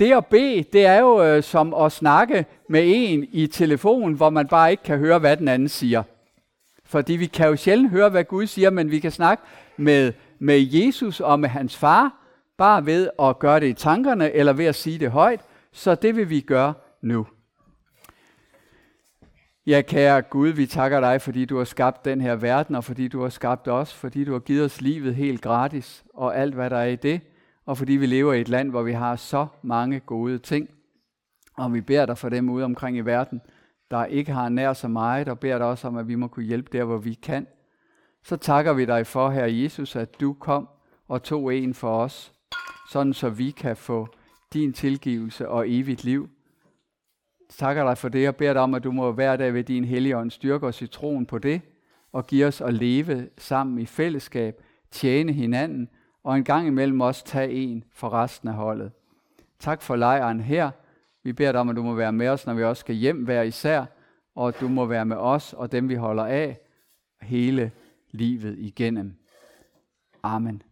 det 0.00 0.12
at 0.12 0.26
bede, 0.26 0.64
det 0.72 0.86
er 0.86 0.98
jo 0.98 1.22
øh, 1.24 1.42
som 1.42 1.74
at 1.74 1.92
snakke 1.92 2.46
med 2.68 2.82
en 2.84 3.28
i 3.32 3.46
telefon, 3.46 4.14
hvor 4.14 4.30
man 4.30 4.48
bare 4.48 4.70
ikke 4.70 4.82
kan 4.82 4.98
høre, 4.98 5.18
hvad 5.18 5.36
den 5.36 5.48
anden 5.48 5.68
siger. 5.68 6.02
Fordi 6.84 7.12
vi 7.12 7.26
kan 7.26 7.48
jo 7.48 7.56
sjældent 7.56 7.90
høre, 7.90 8.08
hvad 8.08 8.24
Gud 8.24 8.46
siger, 8.46 8.70
men 8.70 8.90
vi 8.90 8.98
kan 8.98 9.10
snakke 9.10 9.42
med, 9.76 10.12
med 10.42 10.60
Jesus 10.60 11.20
og 11.20 11.40
med 11.40 11.48
hans 11.48 11.76
far, 11.76 12.18
bare 12.56 12.86
ved 12.86 13.10
at 13.18 13.38
gøre 13.38 13.60
det 13.60 13.66
i 13.66 13.72
tankerne, 13.72 14.32
eller 14.32 14.52
ved 14.52 14.64
at 14.64 14.74
sige 14.74 14.98
det 14.98 15.10
højt. 15.10 15.40
Så 15.72 15.94
det 15.94 16.16
vil 16.16 16.30
vi 16.30 16.40
gøre 16.40 16.74
nu. 17.02 17.26
Ja, 19.66 19.82
kære 19.82 20.22
Gud, 20.22 20.48
vi 20.48 20.66
takker 20.66 21.00
dig, 21.00 21.20
fordi 21.20 21.44
du 21.44 21.56
har 21.58 21.64
skabt 21.64 22.04
den 22.04 22.20
her 22.20 22.36
verden, 22.36 22.74
og 22.74 22.84
fordi 22.84 23.08
du 23.08 23.22
har 23.22 23.28
skabt 23.28 23.68
os, 23.68 23.94
fordi 23.94 24.24
du 24.24 24.32
har 24.32 24.38
givet 24.38 24.64
os 24.64 24.80
livet 24.80 25.14
helt 25.14 25.40
gratis, 25.40 26.04
og 26.14 26.36
alt 26.36 26.54
hvad 26.54 26.70
der 26.70 26.76
er 26.76 26.86
i 26.86 26.96
det, 26.96 27.20
og 27.66 27.78
fordi 27.78 27.92
vi 27.92 28.06
lever 28.06 28.32
i 28.32 28.40
et 28.40 28.48
land, 28.48 28.70
hvor 28.70 28.82
vi 28.82 28.92
har 28.92 29.16
så 29.16 29.46
mange 29.62 30.00
gode 30.00 30.38
ting. 30.38 30.68
Og 31.56 31.74
vi 31.74 31.80
beder 31.80 32.06
dig 32.06 32.18
for 32.18 32.28
dem 32.28 32.50
ude 32.50 32.64
omkring 32.64 32.96
i 32.96 33.00
verden, 33.00 33.40
der 33.90 34.04
ikke 34.04 34.32
har 34.32 34.48
nær 34.48 34.72
så 34.72 34.88
meget, 34.88 35.28
og 35.28 35.38
beder 35.38 35.58
dig 35.58 35.66
også 35.66 35.88
om, 35.88 35.96
at 35.96 36.08
vi 36.08 36.14
må 36.14 36.28
kunne 36.28 36.46
hjælpe 36.46 36.78
der, 36.78 36.84
hvor 36.84 36.98
vi 36.98 37.14
kan. 37.14 37.46
Så 38.22 38.36
takker 38.36 38.72
vi 38.72 38.84
dig 38.84 39.06
for, 39.06 39.30
Herre 39.30 39.54
Jesus, 39.54 39.96
at 39.96 40.20
du 40.20 40.32
kom 40.32 40.68
og 41.08 41.22
tog 41.22 41.54
en 41.54 41.74
for 41.74 41.98
os, 41.98 42.32
sådan 42.90 43.12
så 43.12 43.28
vi 43.28 43.50
kan 43.50 43.76
få 43.76 44.08
din 44.52 44.72
tilgivelse 44.72 45.48
og 45.48 45.70
evigt 45.70 46.04
liv 46.04 46.28
takker 47.58 47.84
dig 47.84 47.98
for 47.98 48.08
det 48.08 48.28
og 48.28 48.36
beder 48.36 48.52
dig 48.52 48.62
om, 48.62 48.74
at 48.74 48.84
du 48.84 48.92
må 48.92 49.12
hver 49.12 49.36
dag 49.36 49.54
ved 49.54 49.64
din 49.64 49.84
hellige 49.84 50.16
ånd 50.16 50.30
styrke 50.30 50.66
os 50.66 50.82
i 50.82 50.86
troen 50.86 51.26
på 51.26 51.38
det, 51.38 51.60
og 52.12 52.26
give 52.26 52.46
os 52.46 52.60
at 52.60 52.74
leve 52.74 53.28
sammen 53.38 53.78
i 53.78 53.86
fællesskab, 53.86 54.62
tjene 54.90 55.32
hinanden, 55.32 55.88
og 56.24 56.36
en 56.36 56.44
gang 56.44 56.66
imellem 56.66 57.00
også 57.00 57.24
tage 57.24 57.50
en 57.50 57.84
for 57.92 58.12
resten 58.12 58.48
af 58.48 58.54
holdet. 58.54 58.92
Tak 59.58 59.82
for 59.82 59.96
lejren 59.96 60.40
her. 60.40 60.70
Vi 61.22 61.32
beder 61.32 61.52
dig 61.52 61.60
om, 61.60 61.68
at 61.68 61.76
du 61.76 61.82
må 61.82 61.94
være 61.94 62.12
med 62.12 62.28
os, 62.28 62.46
når 62.46 62.54
vi 62.54 62.64
også 62.64 62.80
skal 62.80 62.94
hjem 62.94 63.24
hver 63.24 63.42
især, 63.42 63.84
og 64.34 64.48
at 64.48 64.60
du 64.60 64.68
må 64.68 64.86
være 64.86 65.04
med 65.04 65.16
os 65.16 65.52
og 65.52 65.72
dem, 65.72 65.88
vi 65.88 65.94
holder 65.94 66.24
af, 66.24 66.60
hele 67.22 67.72
livet 68.12 68.58
igennem. 68.58 69.16
Amen. 70.22 70.62